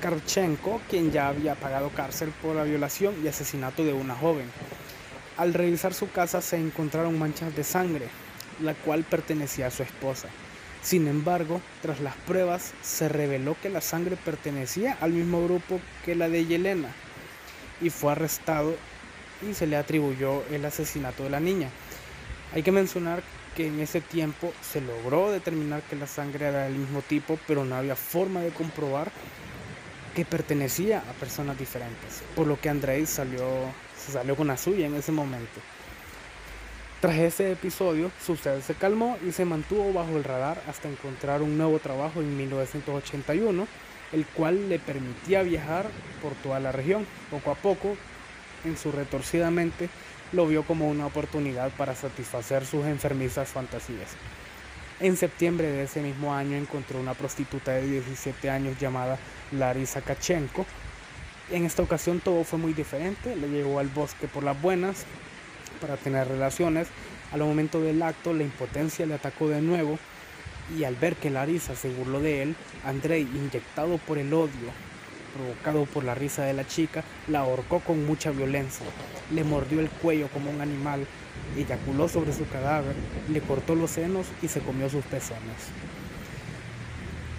Karchenko, 0.00 0.80
quien 0.88 1.10
ya 1.10 1.28
había 1.28 1.56
pagado 1.56 1.90
cárcel 1.90 2.32
por 2.40 2.54
la 2.54 2.62
violación 2.62 3.14
y 3.22 3.28
asesinato 3.28 3.84
de 3.84 3.92
una 3.92 4.14
joven. 4.14 4.46
Al 5.38 5.54
revisar 5.54 5.94
su 5.94 6.10
casa 6.10 6.40
se 6.40 6.56
encontraron 6.56 7.16
manchas 7.16 7.54
de 7.54 7.62
sangre, 7.62 8.08
la 8.60 8.74
cual 8.74 9.04
pertenecía 9.04 9.68
a 9.68 9.70
su 9.70 9.84
esposa. 9.84 10.28
Sin 10.82 11.06
embargo, 11.06 11.60
tras 11.80 12.00
las 12.00 12.16
pruebas 12.16 12.72
se 12.82 13.08
reveló 13.08 13.56
que 13.62 13.68
la 13.68 13.80
sangre 13.80 14.16
pertenecía 14.16 14.98
al 15.00 15.12
mismo 15.12 15.44
grupo 15.44 15.80
que 16.04 16.16
la 16.16 16.28
de 16.28 16.44
Yelena 16.44 16.88
y 17.80 17.90
fue 17.90 18.10
arrestado 18.10 18.74
y 19.48 19.54
se 19.54 19.68
le 19.68 19.76
atribuyó 19.76 20.42
el 20.50 20.64
asesinato 20.64 21.22
de 21.22 21.30
la 21.30 21.38
niña. 21.38 21.68
Hay 22.52 22.64
que 22.64 22.72
mencionar 22.72 23.22
que 23.56 23.68
en 23.68 23.78
ese 23.78 24.00
tiempo 24.00 24.52
se 24.60 24.80
logró 24.80 25.30
determinar 25.30 25.82
que 25.82 25.94
la 25.94 26.08
sangre 26.08 26.48
era 26.48 26.64
del 26.64 26.74
mismo 26.74 27.00
tipo, 27.02 27.38
pero 27.46 27.64
no 27.64 27.76
había 27.76 27.94
forma 27.94 28.40
de 28.40 28.50
comprobar 28.50 29.12
que 30.16 30.24
pertenecía 30.24 30.98
a 30.98 31.12
personas 31.12 31.56
diferentes, 31.56 32.24
por 32.34 32.48
lo 32.48 32.60
que 32.60 32.68
Andrei 32.68 33.06
salió 33.06 33.44
se 33.98 34.12
salió 34.12 34.36
con 34.36 34.46
la 34.46 34.56
suya 34.56 34.86
en 34.86 34.94
ese 34.94 35.12
momento. 35.12 35.60
Tras 37.00 37.16
ese 37.16 37.52
episodio, 37.52 38.10
su 38.24 38.36
sed 38.36 38.60
se 38.60 38.74
calmó 38.74 39.18
y 39.24 39.30
se 39.30 39.44
mantuvo 39.44 39.92
bajo 39.92 40.16
el 40.16 40.24
radar 40.24 40.60
hasta 40.66 40.88
encontrar 40.88 41.42
un 41.42 41.56
nuevo 41.56 41.78
trabajo 41.78 42.20
en 42.20 42.36
1981, 42.36 43.68
el 44.12 44.26
cual 44.26 44.68
le 44.68 44.80
permitía 44.80 45.42
viajar 45.42 45.86
por 46.20 46.32
toda 46.34 46.58
la 46.58 46.72
región. 46.72 47.06
Poco 47.30 47.52
a 47.52 47.54
poco, 47.54 47.96
en 48.64 48.76
su 48.76 48.90
retorcida 48.90 49.50
mente, 49.50 49.88
lo 50.32 50.46
vio 50.46 50.64
como 50.64 50.88
una 50.88 51.06
oportunidad 51.06 51.70
para 51.76 51.94
satisfacer 51.94 52.66
sus 52.66 52.84
enfermizas 52.86 53.48
fantasías. 53.48 54.16
En 55.00 55.16
septiembre 55.16 55.68
de 55.68 55.84
ese 55.84 56.00
mismo 56.00 56.34
año 56.34 56.56
encontró 56.56 56.98
una 56.98 57.14
prostituta 57.14 57.70
de 57.72 57.86
17 57.86 58.50
años 58.50 58.76
llamada 58.80 59.18
Larisa 59.52 60.00
Kachenko, 60.00 60.66
en 61.50 61.64
esta 61.64 61.82
ocasión 61.82 62.20
todo 62.20 62.44
fue 62.44 62.58
muy 62.58 62.72
diferente, 62.72 63.34
le 63.36 63.48
llegó 63.48 63.78
al 63.78 63.88
bosque 63.88 64.28
por 64.28 64.44
las 64.44 64.60
buenas 64.60 65.04
para 65.80 65.96
tener 65.96 66.28
relaciones. 66.28 66.88
Al 67.32 67.40
momento 67.40 67.80
del 67.80 68.02
acto 68.02 68.32
la 68.32 68.42
impotencia 68.42 69.06
le 69.06 69.14
atacó 69.14 69.48
de 69.48 69.60
nuevo 69.60 69.98
y 70.76 70.84
al 70.84 70.96
ver 70.96 71.16
que 71.16 71.30
Larisa 71.30 71.74
se 71.74 71.88
burló 71.88 72.20
de 72.20 72.42
él, 72.42 72.56
Andrei, 72.84 73.22
inyectado 73.22 73.98
por 73.98 74.18
el 74.18 74.32
odio 74.32 74.88
provocado 75.34 75.84
por 75.86 76.04
la 76.04 76.14
risa 76.14 76.44
de 76.44 76.54
la 76.54 76.66
chica, 76.66 77.04
la 77.28 77.40
ahorcó 77.40 77.80
con 77.80 78.04
mucha 78.06 78.30
violencia, 78.30 78.86
le 79.32 79.44
mordió 79.44 79.80
el 79.80 79.90
cuello 79.90 80.28
como 80.28 80.50
un 80.50 80.60
animal, 80.60 81.06
eyaculó 81.56 82.08
sobre 82.08 82.32
su 82.32 82.48
cadáver, 82.48 82.94
le 83.30 83.40
cortó 83.40 83.74
los 83.74 83.90
senos 83.90 84.26
y 84.42 84.48
se 84.48 84.60
comió 84.60 84.88
sus 84.88 85.04
pezones. 85.04 85.70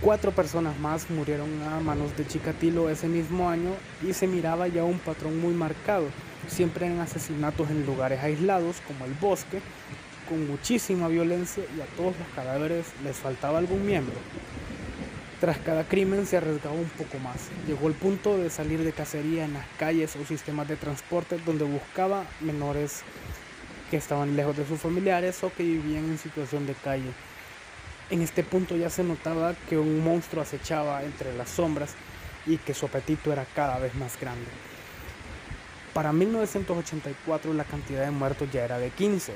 Cuatro 0.01 0.31
personas 0.31 0.79
más 0.79 1.09
murieron 1.09 1.61
a 1.63 1.81
manos 1.81 2.15
de 2.15 2.25
Chikatilo 2.25 2.89
ese 2.89 3.09
mismo 3.09 3.49
año 3.49 3.71
y 4.01 4.13
se 4.13 4.27
miraba 4.27 4.69
ya 4.69 4.85
un 4.85 4.97
patrón 4.97 5.37
muy 5.41 5.53
marcado, 5.53 6.05
siempre 6.47 6.87
en 6.87 7.01
asesinatos 7.01 7.69
en 7.69 7.85
lugares 7.85 8.23
aislados 8.23 8.77
como 8.87 9.03
el 9.03 9.13
bosque, 9.15 9.59
con 10.29 10.47
muchísima 10.47 11.09
violencia 11.09 11.65
y 11.77 11.81
a 11.81 11.85
todos 11.97 12.17
los 12.17 12.27
cadáveres 12.33 12.85
les 13.03 13.17
faltaba 13.17 13.57
algún 13.57 13.85
miembro. 13.85 14.15
Tras 15.41 15.57
cada 15.57 15.83
crimen 15.83 16.25
se 16.25 16.37
arriesgaba 16.37 16.75
un 16.75 16.89
poco 16.89 17.19
más. 17.19 17.49
Llegó 17.67 17.89
el 17.89 17.93
punto 17.93 18.37
de 18.37 18.49
salir 18.49 18.85
de 18.85 18.93
cacería 18.93 19.43
en 19.43 19.53
las 19.53 19.65
calles 19.77 20.15
o 20.15 20.25
sistemas 20.25 20.69
de 20.69 20.77
transporte 20.77 21.39
donde 21.45 21.65
buscaba 21.65 22.23
menores 22.39 23.01
que 23.91 23.97
estaban 23.97 24.37
lejos 24.37 24.55
de 24.55 24.65
sus 24.65 24.79
familiares 24.79 25.43
o 25.43 25.51
que 25.53 25.63
vivían 25.63 26.05
en 26.05 26.17
situación 26.17 26.65
de 26.65 26.73
calle 26.75 27.11
en 28.09 28.21
este 28.21 28.43
punto 28.43 28.75
ya 28.75 28.89
se 28.89 29.03
notaba 29.03 29.53
que 29.67 29.77
un 29.77 30.03
monstruo 30.03 30.41
acechaba 30.41 31.03
entre 31.03 31.35
las 31.35 31.49
sombras 31.49 31.93
y 32.45 32.57
que 32.57 32.73
su 32.73 32.87
apetito 32.87 33.31
era 33.31 33.45
cada 33.45 33.77
vez 33.79 33.93
más 33.95 34.19
grande. 34.19 34.47
Para 35.93 36.11
1984 36.13 37.53
la 37.53 37.63
cantidad 37.63 38.05
de 38.05 38.11
muertos 38.11 38.49
ya 38.51 38.63
era 38.63 38.79
de 38.79 38.89
15, 38.89 39.33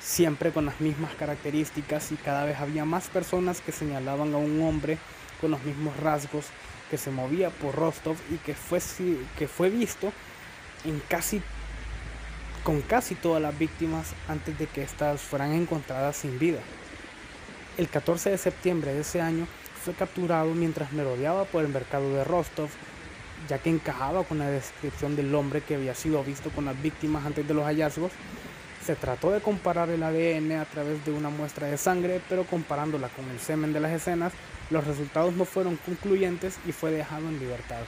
siempre 0.00 0.52
con 0.52 0.66
las 0.66 0.80
mismas 0.80 1.14
características 1.14 2.12
y 2.12 2.16
cada 2.16 2.44
vez 2.44 2.58
había 2.58 2.84
más 2.84 3.08
personas 3.08 3.60
que 3.60 3.72
señalaban 3.72 4.34
a 4.34 4.36
un 4.36 4.62
hombre 4.62 4.98
con 5.40 5.50
los 5.50 5.62
mismos 5.64 5.96
rasgos 5.96 6.46
que 6.90 6.98
se 6.98 7.10
movía 7.10 7.50
por 7.50 7.74
Rostov 7.74 8.16
y 8.30 8.36
que 8.36 8.54
fue, 8.54 8.80
que 9.38 9.48
fue 9.48 9.70
visto 9.70 10.12
en 10.84 11.00
casi, 11.08 11.42
con 12.64 12.80
casi 12.82 13.14
todas 13.14 13.42
las 13.42 13.58
víctimas 13.58 14.14
antes 14.28 14.58
de 14.58 14.66
que 14.66 14.82
éstas 14.82 15.20
fueran 15.20 15.52
encontradas 15.52 16.16
sin 16.16 16.38
vida. 16.38 16.60
El 17.78 17.88
14 17.88 18.30
de 18.30 18.38
septiembre 18.38 18.92
de 18.92 19.02
ese 19.02 19.20
año 19.20 19.46
fue 19.84 19.94
capturado 19.94 20.52
mientras 20.52 20.92
merodeaba 20.92 21.44
por 21.44 21.64
el 21.64 21.70
mercado 21.70 22.12
de 22.12 22.24
Rostov, 22.24 22.68
ya 23.48 23.58
que 23.58 23.70
encajaba 23.70 24.24
con 24.24 24.40
la 24.40 24.50
descripción 24.50 25.14
del 25.14 25.32
hombre 25.32 25.60
que 25.60 25.76
había 25.76 25.94
sido 25.94 26.24
visto 26.24 26.50
con 26.50 26.64
las 26.64 26.82
víctimas 26.82 27.24
antes 27.24 27.46
de 27.46 27.54
los 27.54 27.64
hallazgos. 27.64 28.10
Se 28.84 28.96
trató 28.96 29.30
de 29.30 29.40
comparar 29.40 29.90
el 29.90 30.02
ADN 30.02 30.60
a 30.60 30.64
través 30.64 31.04
de 31.04 31.12
una 31.12 31.30
muestra 31.30 31.68
de 31.68 31.78
sangre, 31.78 32.20
pero 32.28 32.42
comparándola 32.42 33.10
con 33.10 33.30
el 33.30 33.38
semen 33.38 33.72
de 33.72 33.78
las 33.78 33.92
escenas, 33.92 34.32
los 34.70 34.84
resultados 34.84 35.34
no 35.34 35.44
fueron 35.44 35.76
concluyentes 35.76 36.58
y 36.66 36.72
fue 36.72 36.90
dejado 36.90 37.28
en 37.28 37.38
libertad. 37.38 37.84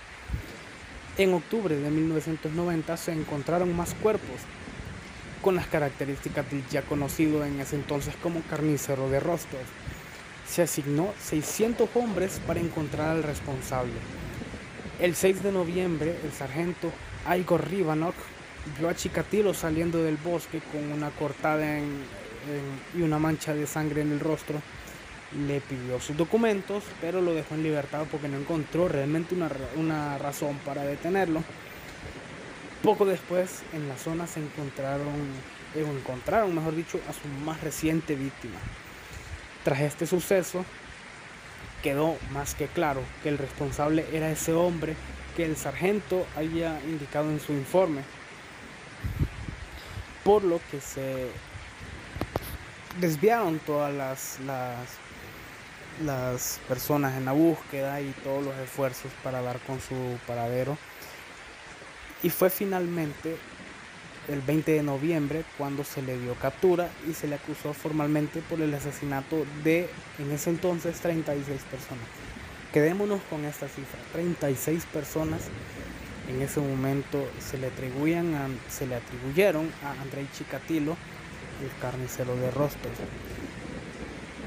En 1.19 1.35
octubre 1.35 1.75
de 1.75 1.91
1990 1.91 2.97
se 2.97 3.11
encontraron 3.11 3.77
más 3.77 3.95
cuerpos, 3.95 4.39
con 5.43 5.57
las 5.57 5.67
características 5.67 6.51
del 6.51 6.67
ya 6.69 6.83
conocido 6.83 7.45
en 7.45 7.61
ese 7.61 7.77
entonces 7.77 8.15
como 8.23 8.43
carnicero 8.43 9.09
de 9.09 9.21
Rostov. 9.21 9.61
Se 10.47 10.63
asignó 10.63 11.13
600 11.21 11.89
hombres 11.95 12.41
para 12.47 12.61
encontrar 12.61 13.11
al 13.11 13.23
responsable. 13.23 13.93
El 15.01 15.15
6 15.15 15.43
de 15.43 15.53
noviembre, 15.53 16.17
el 16.25 16.33
sargento 16.33 16.93
Igor 17.39 17.69
Rivanok 17.71 18.15
vio 18.79 18.89
a 18.89 18.95
Chikatilo 18.95 19.55
saliendo 19.55 20.03
del 20.03 20.17
bosque 20.17 20.61
con 20.73 20.93
una 20.93 21.11
cortada 21.11 21.79
en, 21.79 22.03
y 22.95 23.03
una 23.03 23.19
mancha 23.19 23.55
de 23.55 23.67
sangre 23.67 24.03
en 24.03 24.13
el 24.13 24.21
rostro, 24.21 24.61
le 25.47 25.61
pidió 25.61 26.01
sus 26.01 26.17
documentos, 26.17 26.85
pero 27.01 27.21
lo 27.21 27.33
dejó 27.35 27.55
en 27.55 27.63
libertad 27.63 28.05
porque 28.11 28.29
no 28.29 28.39
encontró 28.39 28.89
realmente 28.89 29.35
una, 29.35 29.51
una 29.77 30.19
razón 30.19 30.59
para 30.65 30.83
detenerlo. 30.83 31.43
Poco 32.83 33.05
después 33.05 33.63
en 33.75 33.89
la 33.89 33.97
zona 33.99 34.27
se 34.27 34.41
encontraron, 34.41 35.15
o 35.75 35.79
encontraron, 35.79 36.55
mejor 36.55 36.75
dicho, 36.75 36.99
a 37.09 37.13
su 37.13 37.29
más 37.45 37.61
reciente 37.61 38.15
víctima. 38.15 38.59
Tras 39.65 39.81
este 39.81 40.07
suceso, 40.07 40.65
quedó 41.83 42.17
más 42.33 42.55
que 42.55 42.67
claro 42.67 43.03
que 43.23 43.29
el 43.29 43.39
responsable 43.39 44.07
era 44.13 44.31
ese 44.31 44.55
hombre 44.55 44.95
que 45.37 45.45
el 45.45 45.57
sargento 45.57 46.27
había 46.37 46.81
indicado 46.85 47.31
en 47.31 47.41
su 47.41 47.53
informe, 47.53 48.03
por 50.25 50.43
lo 50.45 50.61
que 50.71 50.81
se 50.81 51.29
desviaron 52.99 53.59
todas 53.61 53.93
las, 53.93 54.39
las, 54.47 54.77
las 56.05 56.61
personas 56.67 57.17
en 57.17 57.25
la 57.25 57.33
búsqueda 57.33 58.01
y 58.01 58.11
todos 58.25 58.45
los 58.45 58.57
esfuerzos 58.57 59.13
para 59.23 59.43
dar 59.43 59.59
con 59.61 59.81
su 59.81 60.19
paradero. 60.27 60.77
Y 62.23 62.31
fue 62.31 62.51
finalmente 62.51 63.37
el 64.29 64.41
20 64.43 64.73
de 64.73 64.83
noviembre 64.83 65.45
cuando 65.59 65.85
se 65.85 66.03
le 66.03 66.19
dio 66.19 66.35
captura 66.35 66.91
y 67.09 67.15
se 67.15 67.27
le 67.27 67.37
acusó 67.37 67.73
formalmente 67.73 68.41
por 68.43 68.61
el 68.61 68.73
asesinato 68.75 69.45
de 69.65 69.89
en 70.19 70.31
ese 70.31 70.51
entonces 70.51 71.01
36 71.01 71.63
personas. 71.71 72.05
Quedémonos 72.73 73.21
con 73.29 73.45
esta 73.45 73.67
cifra, 73.67 73.99
36 74.13 74.87
personas 74.87 75.41
en 76.31 76.43
ese 76.43 76.61
momento 76.61 77.29
se 77.41 77.59
le, 77.59 77.67
atribuían 77.67 78.57
se 78.69 78.87
le 78.87 78.95
atribuyeron 78.95 79.69
a 79.83 80.01
Andrei 80.01 80.29
Chikatilo, 80.33 80.97
el 81.63 81.81
carnicero 81.81 82.37
de 82.37 82.51
Rostov. 82.53 82.93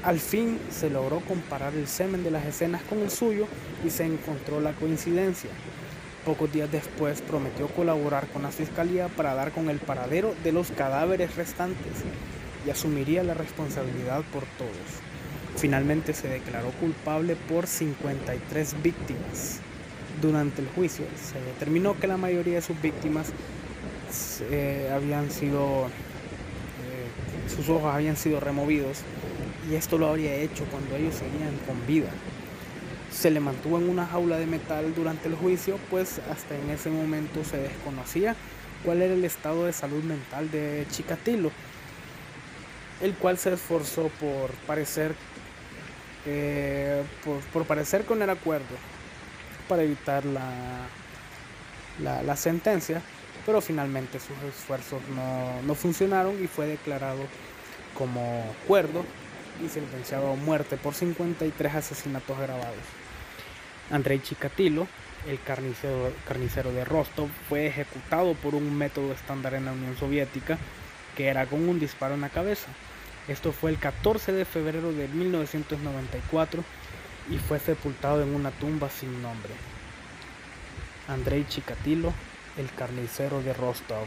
Al 0.02 0.18
fin 0.18 0.58
se 0.70 0.88
logró 0.88 1.20
comparar 1.20 1.74
el 1.74 1.86
semen 1.86 2.24
de 2.24 2.30
las 2.30 2.46
escenas 2.46 2.82
con 2.82 3.00
el 3.00 3.10
suyo 3.10 3.46
y 3.84 3.90
se 3.90 4.04
encontró 4.04 4.60
la 4.60 4.72
coincidencia. 4.72 5.50
Pocos 6.24 6.50
días 6.50 6.72
después 6.72 7.20
prometió 7.20 7.68
colaborar 7.68 8.26
con 8.28 8.44
la 8.44 8.50
fiscalía 8.50 9.08
para 9.08 9.34
dar 9.34 9.52
con 9.52 9.68
el 9.68 9.78
paradero 9.78 10.34
de 10.42 10.52
los 10.52 10.70
cadáveres 10.70 11.36
restantes 11.36 11.92
y 12.66 12.70
asumiría 12.70 13.22
la 13.22 13.34
responsabilidad 13.34 14.22
por 14.32 14.44
todos. 14.56 14.72
Finalmente 15.56 16.14
se 16.14 16.28
declaró 16.28 16.70
culpable 16.80 17.36
por 17.36 17.66
53 17.66 18.82
víctimas. 18.82 19.60
Durante 20.22 20.62
el 20.62 20.68
juicio 20.68 21.04
se 21.22 21.38
determinó 21.40 22.00
que 22.00 22.06
la 22.06 22.16
mayoría 22.16 22.54
de 22.54 22.62
sus 22.62 22.80
víctimas 22.80 23.30
eh, 24.50 24.90
habían 24.94 25.30
sido, 25.30 25.88
eh, 25.88 27.54
sus 27.54 27.68
ojos 27.68 27.92
habían 27.94 28.16
sido 28.16 28.40
removidos 28.40 29.02
y 29.70 29.74
esto 29.74 29.98
lo 29.98 30.08
habría 30.08 30.34
hecho 30.36 30.64
cuando 30.70 30.96
ellos 30.96 31.16
seguían 31.16 31.54
con 31.66 31.86
vida 31.86 32.08
se 33.14 33.30
le 33.30 33.40
mantuvo 33.40 33.78
en 33.78 33.88
una 33.88 34.06
jaula 34.06 34.38
de 34.38 34.46
metal 34.46 34.92
durante 34.94 35.28
el 35.28 35.36
juicio, 35.36 35.78
pues 35.90 36.20
hasta 36.30 36.56
en 36.56 36.70
ese 36.70 36.90
momento 36.90 37.44
se 37.44 37.58
desconocía 37.58 38.34
cuál 38.84 39.02
era 39.02 39.14
el 39.14 39.24
estado 39.24 39.64
de 39.66 39.72
salud 39.72 40.02
mental 40.02 40.50
de 40.50 40.84
Chikatilo, 40.90 41.50
el 43.00 43.14
cual 43.14 43.38
se 43.38 43.52
esforzó 43.52 44.10
por 44.20 44.50
parecer, 44.66 45.14
eh, 46.26 47.04
por, 47.52 47.64
parecer 47.64 48.04
con 48.04 48.20
el 48.20 48.30
acuerdo 48.30 48.76
para 49.68 49.84
evitar 49.84 50.24
la, 50.26 50.86
sentencia, 52.36 53.00
pero 53.46 53.60
finalmente 53.60 54.18
sus 54.18 54.36
esfuerzos 54.48 55.00
no, 55.14 55.62
no 55.62 55.74
funcionaron 55.76 56.42
y 56.42 56.48
fue 56.48 56.66
declarado 56.66 57.20
como 57.96 58.44
cuerdo 58.66 59.04
y 59.64 59.68
sentenciado 59.68 60.32
a 60.32 60.34
muerte 60.34 60.76
por 60.76 60.94
53 60.94 61.74
asesinatos 61.74 62.36
grabados. 62.38 63.03
Andrei 63.90 64.20
Chikatilo, 64.20 64.86
el 65.28 65.38
carnicero, 65.42 66.72
de 66.72 66.84
Rostov, 66.84 67.28
fue 67.48 67.66
ejecutado 67.66 68.34
por 68.34 68.54
un 68.54 68.76
método 68.76 69.12
estándar 69.12 69.54
en 69.54 69.66
la 69.66 69.72
Unión 69.72 69.96
Soviética, 69.96 70.58
que 71.16 71.26
era 71.28 71.46
con 71.46 71.68
un 71.68 71.78
disparo 71.78 72.14
en 72.14 72.22
la 72.22 72.28
cabeza. 72.28 72.68
Esto 73.28 73.52
fue 73.52 73.70
el 73.70 73.78
14 73.78 74.32
de 74.32 74.44
febrero 74.44 74.92
de 74.92 75.08
1994 75.08 76.64
y 77.30 77.38
fue 77.38 77.58
sepultado 77.58 78.22
en 78.22 78.34
una 78.34 78.50
tumba 78.50 78.90
sin 78.90 79.22
nombre. 79.22 79.52
Andrei 81.08 81.46
Chikatilo, 81.46 82.12
el 82.58 82.70
carnicero 82.72 83.42
de 83.42 83.54
Rostov. 83.54 84.06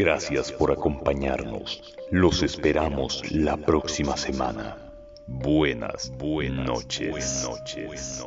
Gracias 0.00 0.50
por 0.50 0.72
acompañarnos. 0.72 1.94
Los 2.10 2.42
esperamos 2.42 3.22
la 3.30 3.58
próxima 3.58 4.16
semana. 4.16 4.78
Buenas, 5.26 6.10
buenas 6.16 6.66
noches. 6.66 7.10
Buenas 7.10 7.44
noches. 7.46 8.24